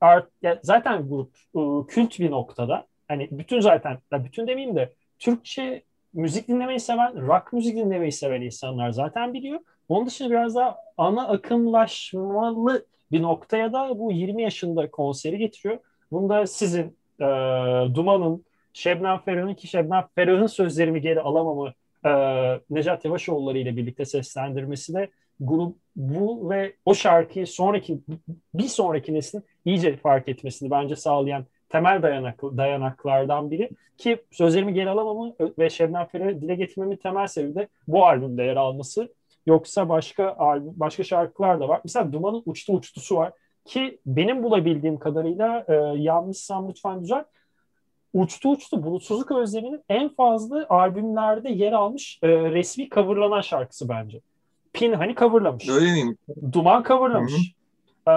art, 0.00 0.28
yani 0.42 0.58
zaten 0.62 1.08
grup 1.08 1.36
e, 1.54 1.60
kült 1.88 2.20
bir 2.20 2.30
noktada. 2.30 2.86
Hani 3.08 3.28
bütün 3.30 3.60
zaten, 3.60 3.98
bütün 4.12 4.46
demeyeyim 4.46 4.76
de 4.76 4.92
Türkçe 5.18 5.82
müzik 6.12 6.48
dinlemeyi 6.48 6.80
seven, 6.80 7.26
rock 7.26 7.52
müzik 7.52 7.76
dinlemeyi 7.76 8.12
seven 8.12 8.40
insanlar 8.40 8.90
zaten 8.90 9.34
biliyor. 9.34 9.60
Onun 9.88 10.06
dışında 10.06 10.30
biraz 10.30 10.54
daha 10.54 10.76
ana 10.98 11.28
akımlaşmalı 11.28 12.86
bir 13.12 13.22
noktaya 13.22 13.72
da 13.72 13.98
bu 13.98 14.12
20 14.12 14.42
yaşında 14.42 14.90
konseri 14.90 15.38
getiriyor. 15.38 15.78
Bunda 16.12 16.46
sizin, 16.46 16.96
e, 17.20 17.24
Duman'ın, 17.94 18.44
Şebnem 18.72 19.18
Ferah'ın 19.18 19.54
ki 19.54 19.66
Şebnem 19.66 20.04
Ferah'ın 20.14 20.46
sözlerimi 20.46 21.00
geri 21.00 21.20
alamamı 21.20 21.72
e, 22.04 22.10
Necat 22.70 23.04
Yavaşoğulları 23.04 23.58
ile 23.58 23.76
birlikte 23.76 24.04
seslendirmesi 24.04 24.94
de 24.94 25.10
grup 25.40 25.76
bu 25.96 26.50
ve 26.50 26.74
o 26.84 26.94
şarkıyı 26.94 27.46
sonraki 27.46 28.00
bir 28.54 28.68
sonraki 28.68 29.14
neslin 29.14 29.42
iyice 29.64 29.96
fark 29.96 30.28
etmesini 30.28 30.70
bence 30.70 30.96
sağlayan 30.96 31.46
temel 31.68 32.02
dayanak, 32.02 32.42
dayanaklardan 32.42 33.50
biri 33.50 33.70
ki 33.98 34.24
sözlerimi 34.30 34.74
geri 34.74 34.90
alamamı 34.90 35.34
ve 35.58 35.70
Şebnem 35.70 36.06
Ferah'ı 36.06 36.40
dile 36.40 36.54
getirmemin 36.54 36.96
temel 36.96 37.26
sebebi 37.26 37.54
de 37.54 37.68
bu 37.88 38.06
albümde 38.06 38.42
yer 38.42 38.56
alması. 38.56 39.12
Yoksa 39.46 39.88
başka 39.88 40.36
başka 40.62 41.04
şarkılar 41.04 41.60
da 41.60 41.68
var. 41.68 41.80
Mesela 41.84 42.12
Duman'ın 42.12 42.42
Uçtu 42.46 42.72
Uçtusu 42.72 43.16
var 43.16 43.32
ki 43.64 43.98
benim 44.06 44.42
bulabildiğim 44.42 44.98
kadarıyla 44.98 45.64
e, 45.68 45.74
yanlışsam 46.00 46.68
lütfen 46.68 47.02
düzelt. 47.02 47.26
Uçtu 48.12 48.50
Uçtu 48.50 48.82
Bulutsuzluk 48.82 49.30
Özlemi'nin 49.30 49.84
en 49.88 50.08
fazla 50.08 50.66
albümlerde 50.68 51.50
yer 51.50 51.72
almış 51.72 52.18
e, 52.22 52.28
resmi 52.28 52.88
coverlanan 52.88 53.40
şarkısı 53.40 53.88
bence. 53.88 54.20
Pin 54.72 54.92
hani 54.92 55.14
coverlamış. 55.14 55.68
Öyle 55.68 55.92
miyim? 55.92 56.16
Duman 56.52 56.82
coverlamış. 56.82 57.54
Ee, 58.08 58.10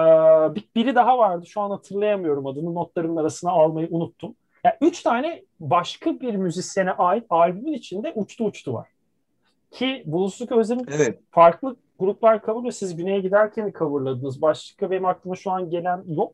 biri 0.76 0.94
daha 0.94 1.18
vardı. 1.18 1.46
Şu 1.46 1.60
an 1.60 1.70
hatırlayamıyorum 1.70 2.46
adını. 2.46 2.74
Notlarımın 2.74 3.16
arasına 3.16 3.50
almayı 3.50 3.88
unuttum. 3.90 4.34
Yani 4.64 4.74
üç 4.80 5.02
tane 5.02 5.42
başka 5.60 6.20
bir 6.20 6.34
müzisyene 6.34 6.92
ait 6.92 7.24
albümün 7.30 7.72
içinde 7.72 8.12
uçtu 8.14 8.44
uçtu 8.44 8.74
var. 8.74 8.88
Ki 9.70 10.02
Bulutsuzluk 10.06 10.52
Özlem'in 10.52 10.86
evet. 10.90 11.20
farklı 11.30 11.76
gruplar 11.98 12.42
coverlıyor. 12.46 12.72
Siz 12.72 12.96
güneye 12.96 13.20
giderken 13.20 13.72
coverladınız. 13.78 14.42
Başka 14.42 14.90
benim 14.90 15.04
aklıma 15.04 15.36
şu 15.36 15.50
an 15.50 15.70
gelen 15.70 16.04
yok. 16.08 16.32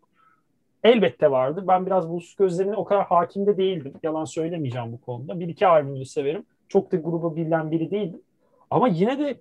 Elbette 0.84 1.30
vardı. 1.30 1.64
Ben 1.68 1.86
biraz 1.86 2.08
Bulutsuzluk 2.08 2.40
Özlem'ine 2.40 2.76
o 2.76 2.84
kadar 2.84 3.06
hakim 3.06 3.46
de 3.46 3.56
değildim. 3.56 3.92
Yalan 4.02 4.24
söylemeyeceğim 4.24 4.92
bu 4.92 5.00
konuda. 5.00 5.40
Bir 5.40 5.48
iki 5.48 5.66
albümünü 5.66 6.06
severim. 6.06 6.44
Çok 6.68 6.92
da 6.92 6.96
gruba 6.96 7.36
bilinen 7.36 7.70
biri 7.70 7.90
değildim. 7.90 8.20
Ama 8.70 8.88
yine 8.88 9.18
de 9.18 9.40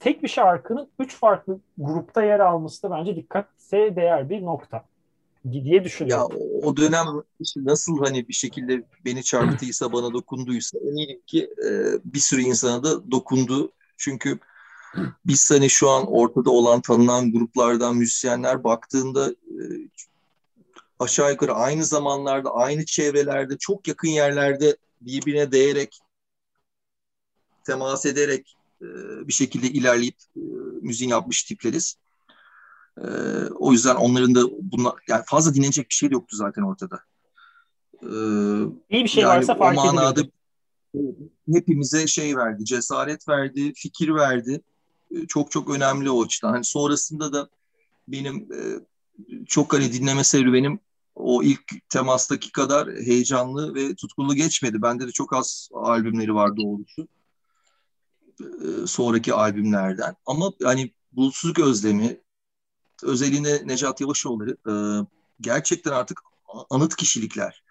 tek 0.00 0.22
bir 0.22 0.28
şarkının 0.28 0.88
üç 0.98 1.16
farklı 1.16 1.58
grupta 1.78 2.22
yer 2.22 2.40
alması 2.40 2.82
da 2.82 2.90
bence 2.90 3.16
dikkate 3.16 3.96
değer 3.96 4.30
bir 4.30 4.42
nokta 4.42 4.84
diye 5.52 5.84
düşünüyorum. 5.84 6.32
Ya 6.32 6.38
o 6.62 6.76
dönem 6.76 7.06
nasıl 7.56 7.98
hani 8.04 8.28
bir 8.28 8.34
şekilde 8.34 8.82
beni 9.04 9.22
çarpıtıysa 9.22 9.92
bana 9.92 10.12
dokunduysa 10.12 10.78
eminim 10.78 11.20
ki 11.26 11.50
e, 11.66 11.70
bir 12.04 12.18
sürü 12.18 12.40
insana 12.40 12.84
da 12.84 13.10
dokundu. 13.10 13.72
Çünkü 13.96 14.38
biz 15.26 15.50
hani 15.50 15.70
şu 15.70 15.90
an 15.90 16.06
ortada 16.06 16.50
olan 16.50 16.80
tanınan 16.80 17.32
gruplardan 17.32 17.96
müzisyenler 17.96 18.64
baktığında 18.64 19.30
e, 19.30 19.62
aşağı 20.98 21.30
yukarı 21.30 21.54
aynı 21.54 21.84
zamanlarda, 21.84 22.54
aynı 22.54 22.84
çevrelerde, 22.84 23.58
çok 23.58 23.88
yakın 23.88 24.08
yerlerde 24.08 24.76
birbirine 25.00 25.52
değerek, 25.52 26.00
temas 27.66 28.06
ederek 28.06 28.56
e, 28.82 28.86
bir 29.28 29.32
şekilde 29.32 29.68
ilerleyip 29.68 30.16
e, 30.36 30.40
müziğini 30.82 31.10
yapmış 31.12 31.44
tipleriz. 31.44 31.96
E, 32.98 33.06
o 33.54 33.72
yüzden 33.72 33.94
onların 33.94 34.34
da 34.34 34.40
bunlar 34.62 34.94
yani 35.08 35.22
fazla 35.26 35.54
dinlenecek 35.54 35.88
bir 35.88 35.94
şey 35.94 36.10
de 36.10 36.14
yoktu 36.14 36.36
zaten 36.36 36.62
ortada. 36.62 37.00
İyi 38.90 39.04
bir 39.04 39.08
şey 39.08 39.22
yani 39.22 39.36
varsa 39.36 39.54
fark 39.54 39.78
o 39.78 39.84
manada 39.84 40.20
hepimize 41.52 42.06
şey 42.06 42.36
verdi, 42.36 42.64
cesaret 42.64 43.28
verdi, 43.28 43.72
fikir 43.76 44.14
verdi. 44.14 44.60
Çok 45.28 45.50
çok 45.50 45.70
önemli 45.70 46.10
o 46.10 46.24
açıdan. 46.24 46.50
Hani 46.50 46.64
sonrasında 46.64 47.32
da 47.32 47.48
benim 48.08 48.48
çok 49.46 49.72
hani 49.72 49.92
dinleme 49.92 50.24
serüvenim 50.24 50.80
o 51.14 51.42
ilk 51.42 51.88
temastaki 51.88 52.52
kadar 52.52 52.88
heyecanlı 52.88 53.74
ve 53.74 53.94
tutkulu 53.94 54.34
geçmedi. 54.34 54.82
Bende 54.82 55.06
de 55.06 55.10
çok 55.10 55.32
az 55.32 55.68
albümleri 55.72 56.34
var 56.34 56.56
doğrusu. 56.56 57.08
E, 58.40 58.86
sonraki 58.86 59.34
albümlerden. 59.34 60.16
Ama 60.26 60.52
hani 60.62 60.92
Bulutsuzluk 61.12 61.58
Özlemi 61.58 62.20
özelliğinde 63.02 63.62
Necat 63.64 64.00
Yavaşoğulları 64.00 64.56
e, 64.70 64.74
gerçekten 65.40 65.92
artık 65.92 66.20
anıt 66.70 66.96
kişilikler. 66.96 67.62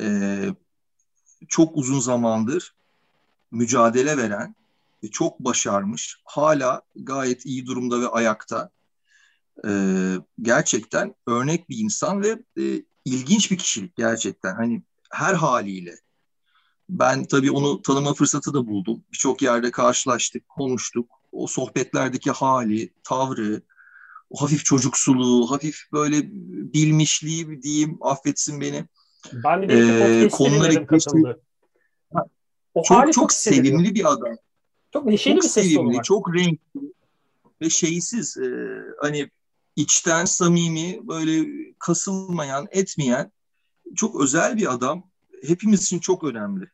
E, 0.00 0.48
çok 1.48 1.76
uzun 1.76 2.00
zamandır 2.00 2.74
mücadele 3.50 4.16
veren 4.16 4.54
ve 5.02 5.10
çok 5.10 5.40
başarmış, 5.40 6.20
hala 6.24 6.82
gayet 6.96 7.46
iyi 7.46 7.66
durumda 7.66 8.00
ve 8.00 8.08
ayakta. 8.08 8.70
gerçekten 10.42 11.14
örnek 11.26 11.68
bir 11.68 11.78
insan 11.78 12.22
ve 12.22 12.42
ilginç 13.04 13.50
bir 13.50 13.58
kişilik 13.58 13.96
gerçekten. 13.96 14.54
Hani 14.54 14.82
her 15.10 15.34
haliyle 15.34 15.96
ben 16.88 17.24
tabii 17.24 17.50
onu 17.50 17.82
tanıma 17.82 18.14
fırsatı 18.14 18.54
da 18.54 18.66
buldum. 18.66 19.04
Birçok 19.12 19.42
yerde 19.42 19.70
karşılaştık, 19.70 20.48
konuştuk. 20.48 21.10
O 21.32 21.46
sohbetlerdeki 21.46 22.30
hali, 22.30 22.90
tavrı, 23.04 23.62
o 24.30 24.42
hafif 24.42 24.64
çocuksuluğu, 24.64 25.50
hafif 25.50 25.82
böyle 25.92 26.22
bilmişliği 26.72 27.62
diyeyim, 27.62 27.98
affetsin 28.00 28.60
beni. 28.60 28.84
Ben 29.32 29.62
bir 29.62 29.68
de 29.68 29.74
ee, 30.24 30.28
konuları 30.28 30.86
katıldı. 30.86 31.40
O 32.74 32.82
çok 32.82 33.04
çok, 33.04 33.12
çok 33.12 33.32
sevimli 33.32 33.94
bir 33.94 34.12
adam. 34.12 34.36
Çok 34.92 35.04
neşeli 35.06 35.34
çok 35.34 35.42
bir 35.42 35.48
ses 35.48 35.64
sevimli, 35.64 36.02
çok 36.02 36.34
renkli 36.34 36.92
ve 37.62 37.70
şeysiz 37.70 38.36
e, 38.36 38.80
hani 39.00 39.30
içten 39.76 40.24
samimi 40.24 41.08
böyle 41.08 41.46
kasılmayan, 41.78 42.66
etmeyen 42.70 43.32
çok 43.94 44.20
özel 44.20 44.56
bir 44.56 44.72
adam. 44.72 45.10
Hepimiz 45.46 45.82
için 45.82 45.98
çok 45.98 46.24
önemli 46.24 46.66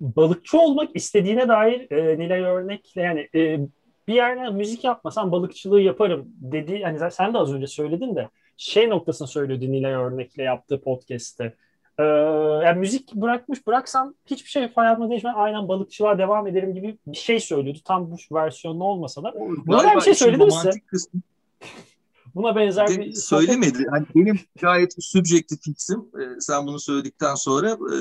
balıkçı 0.00 0.58
olmak 0.60 0.96
istediğine 0.96 1.48
dair 1.48 1.90
e, 1.90 2.18
Nilay 2.18 2.40
örnekle 2.40 3.02
yani 3.02 3.28
e, 3.34 3.60
bir 4.08 4.14
yerde 4.14 4.50
müzik 4.50 4.84
yapmasam 4.84 5.32
balıkçılığı 5.32 5.80
yaparım 5.80 6.28
dedi. 6.40 6.82
Hani 6.82 7.10
sen 7.10 7.34
de 7.34 7.38
az 7.38 7.52
önce 7.52 7.66
söyledin 7.66 8.16
de 8.16 8.28
şey 8.56 8.90
noktasını 8.90 9.28
söyledi 9.28 9.72
Nilay 9.72 9.92
örnekle 9.92 10.42
yaptığı 10.42 10.80
podcast'te. 10.80 11.54
Ee, 11.98 12.02
yani 12.64 12.78
müzik 12.78 13.14
bırakmış 13.14 13.66
bıraksam 13.66 14.14
hiçbir 14.26 14.50
şey 14.50 14.72
hayatımda 14.74 15.10
değişmez. 15.10 15.34
Aynen 15.36 15.68
balıkçılığa 15.68 16.18
devam 16.18 16.46
ederim 16.46 16.74
gibi 16.74 16.98
bir 17.06 17.16
şey 17.16 17.40
söylüyordu. 17.40 17.78
Tam 17.84 18.10
bu 18.10 18.16
versiyonlu 18.32 18.84
olmasa 18.84 19.22
da. 19.22 19.34
Buna 19.66 19.96
bir 19.96 20.00
şey 20.00 20.14
söyledi 20.14 20.44
mi 20.44 20.52
size? 20.52 20.70
Kısmı... 20.86 21.20
Buna 22.34 22.56
benzer 22.56 22.88
bir 22.88 23.12
söylemedi. 23.12 23.86
Hani 23.90 24.06
benim 24.14 24.40
gayet 24.60 24.94
subjektif 25.04 25.62
fiksim. 25.62 25.98
Ee, 25.98 26.40
sen 26.40 26.66
bunu 26.66 26.80
söyledikten 26.80 27.34
sonra 27.34 27.70
e, 27.70 27.96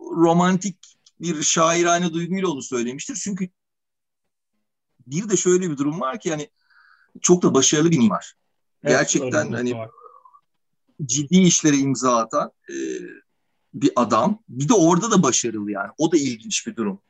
romantik 0.00 0.76
bir 1.20 1.42
şairane 1.42 2.12
duyguyla 2.12 2.48
onu 2.48 2.62
söylemiştir. 2.62 3.14
Çünkü 3.14 3.48
bir 5.06 5.28
de 5.28 5.36
şöyle 5.36 5.70
bir 5.70 5.76
durum 5.76 6.00
var 6.00 6.20
ki 6.20 6.28
yani 6.28 6.50
çok 7.20 7.42
da 7.42 7.54
başarılı 7.54 7.90
bir 7.90 7.98
mimar. 7.98 8.34
Evet, 8.84 8.98
Gerçekten 8.98 9.52
hani 9.52 9.74
var. 9.74 9.90
ciddi 11.04 11.38
işlere 11.38 11.76
imza 11.76 12.16
atan 12.16 12.52
e, 12.70 12.74
bir 13.74 13.92
adam. 13.96 14.38
Bir 14.48 14.68
de 14.68 14.74
orada 14.74 15.10
da 15.10 15.22
başarılı 15.22 15.70
yani. 15.70 15.90
O 15.98 16.12
da 16.12 16.16
ilginç 16.16 16.66
bir 16.66 16.76
durum. 16.76 17.00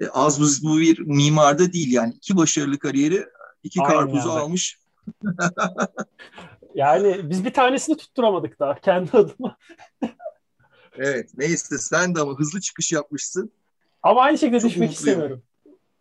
E, 0.00 0.08
az 0.08 0.40
buz 0.40 0.64
bu 0.64 0.78
bir 0.78 0.98
mimarda 0.98 1.72
değil 1.72 1.92
yani. 1.92 2.14
iki 2.14 2.36
başarılı 2.36 2.78
kariyeri 2.78 3.26
iki 3.62 3.80
Aynen 3.82 3.94
karpuzu 3.94 4.28
yani. 4.28 4.40
almış. 4.40 4.78
yani 6.74 7.30
biz 7.30 7.44
bir 7.44 7.52
tanesini 7.52 7.96
tutturamadık 7.96 8.60
daha 8.60 8.80
kendi 8.80 9.10
adıma. 9.16 9.56
evet 10.98 11.30
neyse 11.36 11.78
sen 11.78 12.14
de 12.14 12.20
ama 12.20 12.38
hızlı 12.38 12.60
çıkış 12.60 12.92
yapmışsın. 12.92 13.52
Ama 14.02 14.20
aynı 14.20 14.38
şekilde 14.38 14.60
Çok 14.60 14.70
düşmek 14.70 14.92
istemiyorum. 14.92 15.42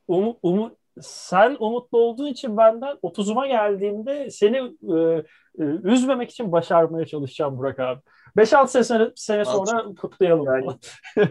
Um, 0.08 0.36
um, 0.43 0.71
sen 1.01 1.58
umutlu 1.60 1.97
olduğun 1.97 2.27
için 2.27 2.58
benden 2.58 2.97
30'uma 3.03 3.47
geldiğimde 3.47 4.29
seni 4.32 4.58
e, 4.58 5.23
e, 5.60 5.63
üzmemek 5.84 6.32
için 6.32 6.51
başarmaya 6.51 7.06
çalışacağım 7.06 7.58
Burak 7.58 7.79
abi. 7.79 8.01
5-6 8.38 8.84
sene, 8.84 9.12
sene 9.15 9.45
sonra 9.45 9.79
Al, 9.79 9.95
kutlayalım. 9.95 10.45
Yani, 10.45 10.65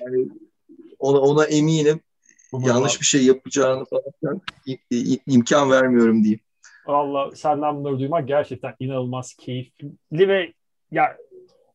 yani 0.00 0.28
ona, 0.98 1.18
ona 1.20 1.44
eminim. 1.44 2.00
Umarım 2.52 2.74
Yanlış 2.74 2.92
abi. 2.92 3.00
bir 3.00 3.06
şey 3.06 3.24
yapacağını 3.24 3.84
falan 3.84 4.40
im, 4.90 5.18
imkan 5.26 5.70
vermiyorum 5.70 6.22
diyeyim. 6.22 6.40
Valla 6.86 7.36
senden 7.36 7.76
bunları 7.76 7.98
duymak 7.98 8.28
gerçekten 8.28 8.74
inanılmaz 8.80 9.34
keyifli 9.34 10.28
ve 10.28 10.52
ya 10.90 11.16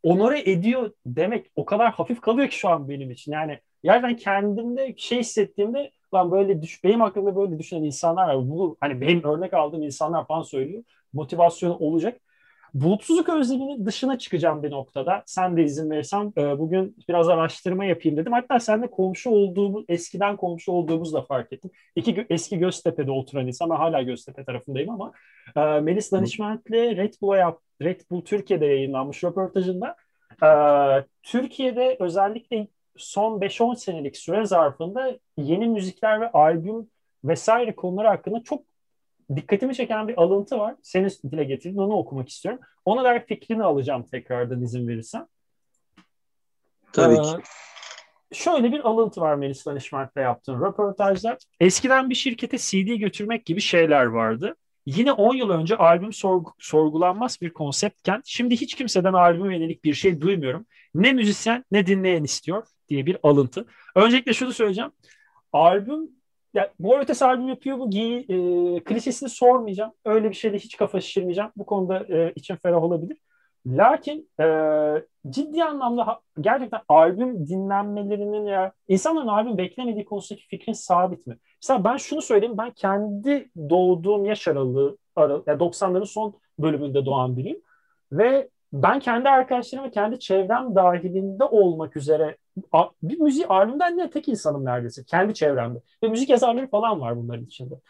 onore 0.04 0.40
ediyor 0.52 0.92
demek 1.06 1.52
o 1.56 1.66
kadar 1.66 1.92
hafif 1.94 2.22
kalıyor 2.22 2.50
ki 2.50 2.58
şu 2.58 2.70
an 2.70 2.90
benim 2.90 3.12
için. 3.12 3.32
Yani 3.32 3.60
yerden 3.84 4.16
kendimde 4.16 4.94
şey 4.98 5.20
hissettiğimde 5.20 5.92
lan 6.14 6.32
böyle 6.32 6.62
düş 6.62 6.84
benim 6.84 7.02
aklımda 7.02 7.36
böyle 7.36 7.60
düşünen 7.60 7.84
insanlar 7.84 8.28
var. 8.34 8.50
Bu 8.50 8.78
hani 8.80 9.02
benim 9.02 9.24
örnek 9.24 9.54
aldığım 9.54 9.84
insanlar 9.84 10.28
falan 10.28 10.42
söylüyor. 10.42 10.84
Motivasyon 11.14 11.72
olacak. 11.80 12.22
Bulutsuzluk 12.82 13.30
özleminin 13.30 13.86
dışına 13.86 14.18
çıkacağım 14.18 14.64
bir 14.64 14.72
noktada. 14.72 15.24
Sen 15.26 15.58
de 15.58 15.64
izin 15.64 15.90
verirsen 15.90 16.34
e, 16.38 16.60
bugün 16.60 16.96
biraz 17.10 17.30
araştırma 17.30 17.86
yapayım 17.86 18.18
dedim. 18.18 18.32
Hatta 18.32 18.60
seninle 18.60 18.92
komşu 18.92 19.30
olduğumuz, 19.30 19.86
eskiden 19.90 20.38
komşu 20.38 20.72
olduğumuzu 20.72 21.14
da 21.14 21.22
fark 21.22 21.54
ettim. 21.54 21.72
İki 21.96 22.28
eski 22.30 22.58
Göztepe'de 22.58 23.12
oturan 23.12 23.48
insan, 23.48 23.70
ben 23.70 23.76
hala 23.76 24.02
Göztepe 24.02 24.46
tarafındayım 24.46 24.90
ama 24.90 25.12
e, 25.56 25.80
Melis 25.80 26.12
Danışment'le 26.12 26.72
Red 26.72 27.14
Bull'a 27.22 27.38
yap, 27.38 27.60
Red 27.82 28.00
Bull 28.12 28.22
Türkiye'de 28.22 28.66
yayınlanmış 28.66 29.24
röportajında 29.24 29.96
e, 30.44 30.50
Türkiye'de 31.24 31.98
özellikle 32.00 32.68
son 32.98 33.40
5-10 33.40 33.76
senelik 33.76 34.18
süre 34.18 34.46
zarfında 34.46 35.18
yeni 35.38 35.68
müzikler 35.68 36.22
ve 36.22 36.32
albüm 36.32 36.90
vesaire 37.24 37.76
konuları 37.76 38.08
hakkında 38.08 38.44
çok 38.44 38.64
dikkatimi 39.36 39.76
çeken 39.76 40.08
bir 40.08 40.22
alıntı 40.22 40.60
var. 40.60 40.76
Senin 40.82 41.10
dile 41.32 41.44
getirdin 41.44 41.78
onu 41.78 41.94
okumak 41.94 42.30
istiyorum. 42.30 42.62
Ona 42.86 43.04
dair 43.04 43.26
fikrini 43.26 43.64
alacağım 43.64 44.04
tekrardan 44.04 44.62
izin 44.62 44.88
verirsen. 44.88 45.28
Tabii 46.94 47.16
ee, 47.16 47.22
ki. 47.22 47.44
Şöyle 48.32 48.72
bir 48.72 48.80
alıntı 48.80 49.22
var 49.22 49.36
Melis 49.36 49.66
Danışment'le 49.66 50.18
yaptığın 50.18 50.62
röportajlar. 50.62 51.38
Eskiden 51.60 52.10
bir 52.10 52.16
şirkete 52.16 52.58
CD 52.58 52.96
götürmek 52.96 53.46
gibi 53.46 53.62
şeyler 53.62 54.06
vardı. 54.06 54.56
Yine 54.86 55.12
10 55.12 55.36
yıl 55.36 55.50
önce 55.50 55.78
albüm 55.78 56.14
sorg 56.14 56.48
sorgulanmaz 56.60 57.42
bir 57.42 57.50
konseptken 57.50 58.22
şimdi 58.26 58.56
hiç 58.56 58.76
kimseden 58.76 59.14
albüm 59.14 59.52
yönelik 59.52 59.84
bir 59.84 59.94
şey 59.94 60.22
duymuyorum. 60.22 60.66
Ne 60.96 61.14
müzisyen 61.14 61.66
ne 61.72 61.88
dinleyen 61.88 62.24
istiyor 62.24 62.68
diye 62.90 63.06
bir 63.06 63.18
alıntı. 63.24 63.66
Öncelikle 63.96 64.34
şunu 64.34 64.54
söyleyeceğim. 64.54 64.92
Albüm 65.54 66.10
ya 66.54 66.74
Mor 66.80 67.00
Ötesi 67.00 67.26
albüm 67.26 67.48
yapıyor 67.48 67.80
bu 67.80 67.90
giy 67.90 68.18
e, 68.18 68.84
klişesini 68.84 69.30
sormayacağım. 69.30 69.92
Öyle 70.06 70.30
bir 70.30 70.36
şeyde 70.36 70.58
hiç 70.58 70.78
kafa 70.78 71.02
şişirmeyeceğim. 71.02 71.52
Bu 71.58 71.66
konuda 71.66 72.06
e, 72.10 72.34
için 72.36 72.56
ferah 72.56 72.84
olabilir. 72.84 73.18
Lakin 73.68 74.30
e, 74.40 74.46
ciddi 75.30 75.64
anlamda 75.64 76.20
gerçekten 76.42 76.82
albüm 76.88 77.48
dinlenmelerinin 77.48 78.46
ya 78.46 78.72
insanların 78.88 79.28
albüm 79.28 79.58
beklemediği 79.58 80.06
konusundaki 80.06 80.48
fikrin 80.48 80.74
sabit 80.74 81.28
mi? 81.28 81.38
Mesela 81.64 81.84
ben 81.84 81.98
şunu 81.98 82.22
söyleyeyim. 82.22 82.58
Ben 82.58 82.72
kendi 82.72 83.50
doğduğum 83.70 84.26
yaş 84.26 84.48
aralığı, 84.48 84.98
aralığı 85.16 85.44
yani 85.48 85.60
90'ların 85.60 86.06
son 86.06 86.34
bölümünde 86.60 87.06
doğan 87.06 87.38
biriyim. 87.38 87.62
Ve 88.12 88.50
ben 88.74 89.00
kendi 89.00 89.30
arkadaşlarım 89.30 89.86
ve 89.86 89.92
kendi 89.92 90.20
çevrem 90.20 90.76
dahilinde 90.76 91.44
olmak 91.44 91.98
üzere 91.98 92.38
bir 93.04 93.20
müzik 93.20 93.52
albümden 93.52 93.98
ne 93.98 94.10
tek 94.10 94.28
insanım 94.28 94.66
neredeyse 94.66 95.04
kendi 95.04 95.34
çevremde. 95.34 95.80
Ve 96.04 96.08
müzik 96.08 96.30
yazarları 96.30 96.70
falan 96.70 97.02
var 97.02 97.18
bunların 97.18 97.46
içinde. 97.46 97.76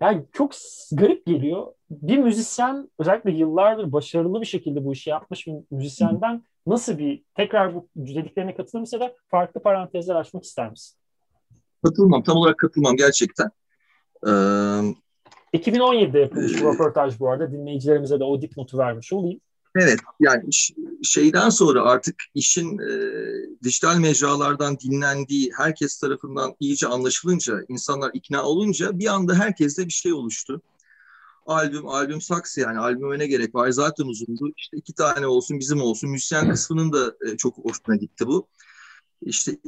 Yani 0.00 0.24
çok 0.32 0.52
garip 0.92 1.26
geliyor. 1.26 1.66
Bir 1.90 2.18
müzisyen 2.18 2.90
özellikle 2.98 3.30
yıllardır 3.30 3.92
başarılı 3.92 4.40
bir 4.40 4.46
şekilde 4.46 4.84
bu 4.84 4.92
işi 4.92 5.10
yapmış 5.10 5.46
bir 5.46 5.54
müzisyenden 5.70 6.42
nasıl 6.66 6.98
bir 6.98 7.22
tekrar 7.34 7.74
bu 7.74 7.88
dediklerine 7.96 8.54
katılır 8.54 8.80
mısın 8.80 9.00
da 9.00 9.14
farklı 9.28 9.62
parantezler 9.62 10.14
açmak 10.14 10.44
ister 10.44 10.70
misin? 10.70 10.98
Katılmam. 11.84 12.22
Tam 12.22 12.36
olarak 12.36 12.58
katılmam 12.58 12.96
gerçekten. 12.96 13.50
Ee, 14.26 14.30
2017'de 15.54 16.18
yapılmış 16.18 16.62
bu 16.62 16.72
röportaj 16.72 17.20
bu 17.20 17.30
arada. 17.30 17.52
Dinleyicilerimize 17.52 18.20
de 18.20 18.24
o 18.24 18.42
dipnotu 18.42 18.78
vermiş 18.78 19.12
olayım. 19.12 19.40
Evet 19.78 20.00
yani 20.20 20.44
şeyden 21.02 21.48
sonra 21.48 21.82
artık 21.82 22.14
işin 22.34 22.78
e, 22.78 22.90
dijital 23.62 23.98
mecralardan 23.98 24.78
dinlendiği 24.80 25.52
herkes 25.56 25.98
tarafından 25.98 26.54
iyice 26.60 26.86
anlaşılınca, 26.86 27.60
insanlar 27.68 28.10
ikna 28.14 28.42
olunca 28.42 28.98
bir 28.98 29.06
anda 29.06 29.34
herkeste 29.34 29.86
bir 29.86 29.92
şey 29.92 30.12
oluştu. 30.12 30.62
Albüm, 31.46 31.88
albüm 31.88 32.20
saksı 32.20 32.60
yani 32.60 32.78
albüme 32.78 33.18
ne 33.18 33.26
gerek 33.26 33.54
var 33.54 33.70
zaten 33.70 34.04
uzundu. 34.04 34.52
İşte 34.56 34.76
iki 34.76 34.92
tane 34.92 35.26
olsun 35.26 35.58
bizim 35.58 35.80
olsun. 35.80 36.10
Müzisyen 36.10 36.50
kısmının 36.50 36.92
da 36.92 37.16
e, 37.26 37.36
çok 37.36 37.56
hoşuna 37.58 37.96
gitti 37.96 38.26
bu. 38.26 38.46
İşte 39.22 39.58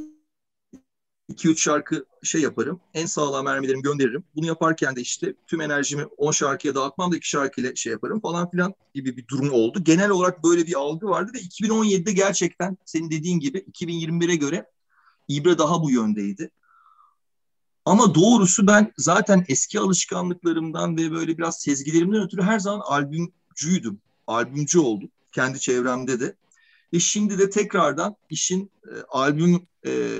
2-3 1.29 1.57
şarkı 1.57 2.05
şey 2.23 2.41
yaparım. 2.41 2.79
En 2.93 3.05
sağlam 3.05 3.45
mermilerimi 3.45 3.81
gönderirim. 3.81 4.23
Bunu 4.35 4.45
yaparken 4.45 4.95
de 4.95 5.01
işte 5.01 5.33
tüm 5.47 5.61
enerjimi 5.61 6.05
10 6.05 6.31
şarkıya 6.31 6.75
dağıtmam 6.75 7.11
da 7.11 7.17
2 7.17 7.29
şarkıyla 7.29 7.75
şey 7.75 7.91
yaparım 7.91 8.19
falan 8.19 8.49
filan 8.49 8.73
gibi 8.93 9.17
bir 9.17 9.27
durum 9.27 9.51
oldu. 9.51 9.83
Genel 9.83 10.09
olarak 10.09 10.43
böyle 10.43 10.67
bir 10.67 10.75
algı 10.75 11.07
vardı 11.07 11.31
ve 11.33 11.37
2017'de 11.37 12.11
gerçekten 12.11 12.77
senin 12.85 13.11
dediğin 13.11 13.39
gibi 13.39 13.57
2021'e 13.57 14.35
göre 14.35 14.65
İbre 15.29 15.57
daha 15.57 15.83
bu 15.83 15.91
yöndeydi. 15.91 16.51
Ama 17.85 18.15
doğrusu 18.15 18.67
ben 18.67 18.93
zaten 18.97 19.45
eski 19.47 19.79
alışkanlıklarımdan 19.79 20.97
ve 20.97 21.11
böyle 21.11 21.37
biraz 21.37 21.61
sezgilerimden 21.61 22.21
ötürü 22.21 22.41
her 22.41 22.59
zaman 22.59 22.79
albümcüydüm. 22.79 24.01
Albümcü 24.27 24.79
oldum. 24.79 25.09
Kendi 25.31 25.59
çevremde 25.59 26.19
de. 26.19 26.35
Ve 26.93 26.99
şimdi 26.99 27.39
de 27.39 27.49
tekrardan 27.49 28.15
işin 28.29 28.71
e, 28.83 28.93
albüm 29.09 29.67
e, 29.85 30.19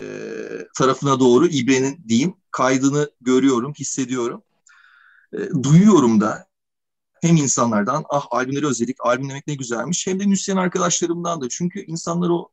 tarafına 0.75 1.19
doğru 1.19 1.47
İbre'nin 1.47 2.03
diyeyim 2.07 2.33
kaydını 2.51 3.11
görüyorum, 3.21 3.73
hissediyorum. 3.73 4.43
E, 5.33 5.37
duyuyorum 5.63 6.21
da 6.21 6.47
hem 7.21 7.35
insanlardan 7.35 8.05
ah 8.09 8.27
albümleri 8.31 8.67
özledik, 8.67 8.97
albüm 8.99 9.29
demek 9.29 9.47
ne 9.47 9.55
güzelmiş 9.55 10.07
hem 10.07 10.19
de 10.19 10.25
müzisyen 10.25 10.57
arkadaşlarımdan 10.57 11.41
da. 11.41 11.49
Çünkü 11.49 11.85
insanlar 11.85 12.29
o 12.29 12.49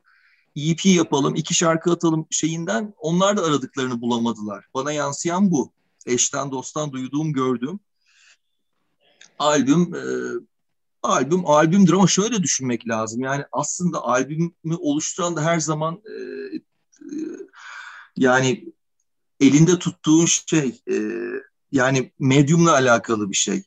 EP 0.57 0.87
yapalım, 0.87 1.35
iki 1.35 1.55
şarkı 1.55 1.91
atalım 1.91 2.27
şeyinden 2.31 2.95
onlar 2.99 3.37
da 3.37 3.45
aradıklarını 3.45 4.01
bulamadılar. 4.01 4.67
Bana 4.75 4.93
yansıyan 4.93 5.51
bu. 5.51 5.73
Eşten 6.07 6.51
dosttan 6.51 6.93
duyduğum, 6.93 7.33
gördüğüm 7.33 7.81
albüm 9.39 9.95
e, 9.95 10.03
albüm 11.09 11.47
albümdür 11.47 11.93
ama 11.93 12.07
şöyle 12.07 12.43
düşünmek 12.43 12.89
lazım. 12.89 13.21
Yani 13.21 13.45
aslında 13.53 14.05
albümü 14.05 14.77
oluşturan 14.79 15.37
da 15.37 15.45
her 15.45 15.61
zaman 15.61 16.03
e, 16.07 16.13
e, 16.17 16.61
yani 18.17 18.65
elinde 19.41 19.79
tuttuğun 19.79 20.27
şey 20.27 20.83
e, 20.91 20.97
yani 21.73 22.13
medyumla 22.19 22.73
alakalı 22.73 23.31
bir 23.31 23.37
şey. 23.37 23.63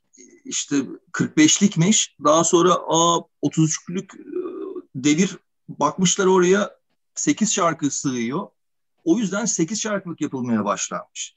İşte 0.46 0.76
45'likmiş 1.14 2.10
daha 2.24 2.44
sonra 2.44 2.74
a 2.74 3.22
33'lük 3.44 4.20
e, 4.20 4.32
devir 4.96 5.38
bakmışlar 5.70 6.26
oraya 6.26 6.80
8 7.16 7.54
şarkı 7.54 7.92
sığıyor. 7.92 8.48
O 9.04 9.18
yüzden 9.18 9.46
8 9.46 9.82
şarkılık 9.82 10.22
yapılmaya 10.22 10.66
başlanmış. 10.66 11.36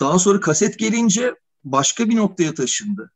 Daha 0.00 0.18
sonra 0.18 0.40
kaset 0.40 0.78
gelince 0.78 1.34
başka 1.64 2.08
bir 2.08 2.16
noktaya 2.16 2.54
taşındı. 2.54 3.12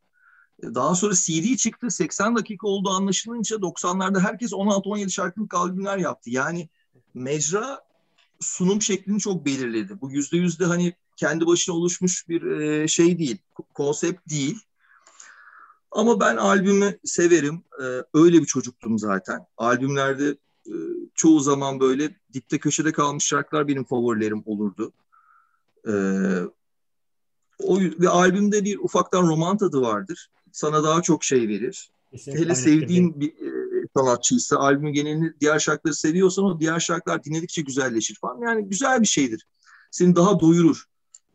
Daha 0.63 0.95
sonra 0.95 1.15
CD 1.15 1.57
çıktı. 1.57 1.91
80 1.91 2.37
dakika 2.37 2.67
olduğu 2.67 2.91
anlaşılınca 2.91 3.57
90'larda 3.57 4.21
herkes 4.21 4.53
16-17 4.53 5.11
şarkılık 5.11 5.55
albümler 5.55 5.99
yaptı. 5.99 6.31
Yani 6.31 6.69
mecra 7.15 7.81
sunum 8.41 8.83
şeklini 8.83 9.21
çok 9.21 9.47
belirledi. 9.47 10.01
Bu 10.01 10.11
yüzde 10.11 10.37
yüzde 10.37 10.65
hani 10.65 10.95
kendi 11.17 11.47
başına 11.47 11.75
oluşmuş 11.75 12.29
bir 12.29 12.43
e, 12.43 12.89
şey 12.89 13.19
değil, 13.19 13.39
konsept 13.75 14.31
değil. 14.31 14.59
Ama 15.91 16.21
ben 16.21 16.37
albümü 16.37 16.99
severim. 17.05 17.63
E, 17.83 17.85
öyle 18.15 18.41
bir 18.41 18.47
çocuktum 18.47 18.99
zaten. 18.99 19.47
Albümlerde 19.57 20.37
e, 20.67 20.75
çoğu 21.15 21.41
zaman 21.41 21.81
böyle 21.81 22.17
dipte 22.33 22.59
köşede 22.59 22.93
kalmış 22.93 23.25
şarkılar 23.25 23.69
benim 23.69 23.85
favorilerim 23.85 24.43
olurdu. 24.47 24.93
O 27.59 27.81
ve 27.81 28.09
albümde 28.09 28.65
bir 28.65 28.79
ufaktan 28.79 29.23
roman 29.23 29.57
tadı 29.57 29.81
vardır 29.81 30.31
sana 30.53 30.85
daha 30.85 31.03
çok 31.03 31.25
şey 31.25 31.49
verir. 31.49 31.91
Kesinlikle 32.11 32.45
Hele 32.45 32.55
sevdiğin 32.55 33.21
bir, 33.21 33.29
e, 33.29 33.87
sanatçıysa, 33.97 34.59
albümün 34.59 34.93
genelini 34.93 35.33
diğer 35.41 35.59
şarkıları 35.59 35.95
seviyorsan 35.95 36.45
o 36.45 36.61
diğer 36.61 36.81
şarkılar 36.81 37.25
dinledikçe 37.25 37.63
güzelleşir 37.63 38.15
falan. 38.21 38.41
Yani 38.41 38.69
güzel 38.69 39.01
bir 39.01 39.07
şeydir. 39.07 39.47
Seni 39.91 40.17
daha 40.17 40.41
doyurur. 40.41 40.85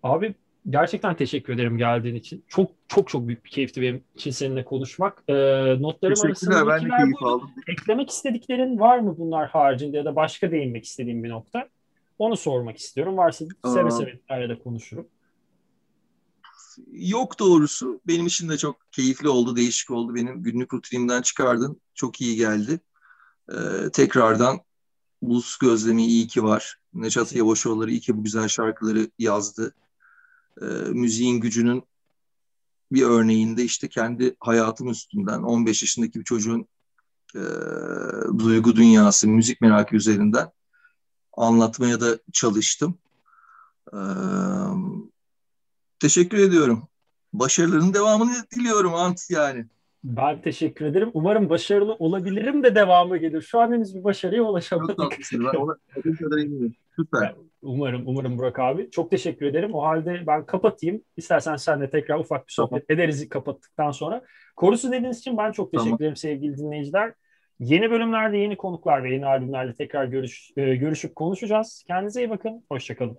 Abi 0.04 0.36
gerçekten 0.70 1.16
teşekkür 1.16 1.54
ederim 1.54 1.78
geldiğin 1.78 2.16
için. 2.16 2.44
Çok 2.48 2.72
çok 2.88 3.08
çok 3.08 3.28
büyük 3.28 3.46
bir 3.46 3.50
keyifti 3.50 3.82
benim 3.82 4.04
için 4.16 4.32
seninle 4.32 4.66
konuşmak. 4.66 5.24
Ee, 5.28 5.34
notlarım 5.82 6.26
arasında 6.26 6.68
ben 6.68 6.86
de 6.86 6.90
keyif 6.98 7.24
aldım. 7.24 7.50
Eklemek 7.68 8.10
istediklerin 8.10 8.80
var 8.80 9.00
mı 9.00 9.16
bunlar 9.18 9.50
haricinde 9.50 9.98
ya 9.98 10.06
da 10.06 10.16
başka 10.16 10.52
değinmek 10.52 10.86
istediğim 10.86 11.24
bir 11.24 11.30
nokta? 11.30 11.70
Onu 12.20 12.38
sormak 12.38 12.78
istiyorum. 12.78 13.18
Varsa 13.18 13.46
Aa. 13.64 13.70
seve 13.70 13.92
seve 13.92 14.20
arada 14.30 14.60
konuşurum. 14.60 15.08
Yok 16.92 17.40
doğrusu. 17.40 18.02
Benim 18.08 18.26
için 18.28 18.50
de 18.50 18.58
çok 18.58 18.92
keyifli 18.92 19.30
oldu, 19.30 19.56
değişik 19.56 19.92
oldu. 19.92 20.16
Benim 20.16 20.44
günlük 20.44 20.74
rutinimden 20.74 21.22
çıkardın. 21.22 21.82
Çok 21.94 22.22
iyi 22.22 22.36
geldi. 22.36 22.80
Ee, 23.52 23.90
tekrardan 23.94 24.60
Buz 25.22 25.58
Gözlemi 25.62 26.06
iyi 26.06 26.28
ki 26.28 26.44
var. 26.44 26.80
Necat 26.94 27.36
Yavaşoğulları 27.36 27.92
iyi 27.92 28.00
ki 28.00 28.18
bu 28.18 28.24
güzel 28.24 28.48
şarkıları 28.48 29.12
yazdı. 29.20 29.76
Ee, 30.62 30.66
müziğin 30.90 31.42
gücünün 31.42 31.84
bir 32.92 33.04
örneğinde 33.04 33.64
işte 33.64 33.90
kendi 33.90 34.36
hayatım 34.40 34.90
üstünden 34.90 35.44
15 35.44 35.84
yaşındaki 35.84 36.20
bir 36.20 36.24
çocuğun 36.24 36.68
e, 37.36 37.42
duygu 38.40 38.76
dünyası, 38.76 39.28
müzik 39.28 39.62
merakı 39.62 39.96
üzerinden 39.96 40.52
anlatmaya 41.34 42.02
da 42.02 42.20
çalıştım. 42.34 42.98
Ee, 43.94 43.98
teşekkür 46.00 46.38
ediyorum. 46.38 46.88
Başarıların 47.34 47.94
devamını 47.94 48.36
diliyorum 48.56 48.94
Ant 48.94 49.20
yani. 49.30 49.66
Ben 50.04 50.42
teşekkür 50.42 50.86
ederim. 50.86 51.12
Umarım 51.14 51.50
başarılı 51.50 51.94
olabilirim 51.94 52.64
de 52.64 52.76
devamı 52.76 53.18
gelir. 53.18 53.42
Şu 53.42 53.60
an 53.60 53.72
henüz 53.72 53.96
bir 53.96 54.04
başarıya 54.04 54.44
ulaşamadık. 54.44 54.98
ben 55.34 55.60
ona 55.60 55.78
kadar 56.20 56.38
eminim. 56.38 56.76
Süper. 56.96 57.36
Umarım, 57.62 58.04
umarım 58.06 58.38
Burak 58.38 58.60
abi. 58.60 58.92
Çok 58.92 59.12
teşekkür 59.12 59.46
ederim. 59.46 59.74
O 59.74 59.84
halde 59.84 60.24
ben 60.28 60.46
kapatayım. 60.46 61.02
İstersen 61.18 61.56
sen 61.56 61.82
de 61.82 61.90
tekrar 61.90 62.20
ufak 62.20 62.48
bir 62.48 62.54
sohbet 62.54 62.88
tamam. 62.88 63.00
ederiz 63.02 63.30
kapattıktan 63.30 63.92
sonra. 63.92 64.22
Korusu 64.56 64.92
dediğiniz 64.92 65.20
için 65.20 65.38
ben 65.38 65.52
çok 65.52 65.72
teşekkür 65.72 65.86
tamam. 65.86 66.02
ederim 66.02 66.16
sevgili 66.16 66.58
dinleyiciler. 66.58 67.14
Yeni 67.60 67.92
bölümlerde 67.92 68.38
yeni 68.38 68.58
konuklar 68.58 69.04
ve 69.04 69.14
yeni 69.14 69.26
albümlerle 69.26 69.74
tekrar 69.76 70.06
görüş, 70.06 70.52
e, 70.58 70.76
görüşüp 70.76 71.16
konuşacağız. 71.16 71.84
Kendinize 71.88 72.22
iyi 72.22 72.30
bakın. 72.30 72.66
Hoşçakalın. 72.72 73.18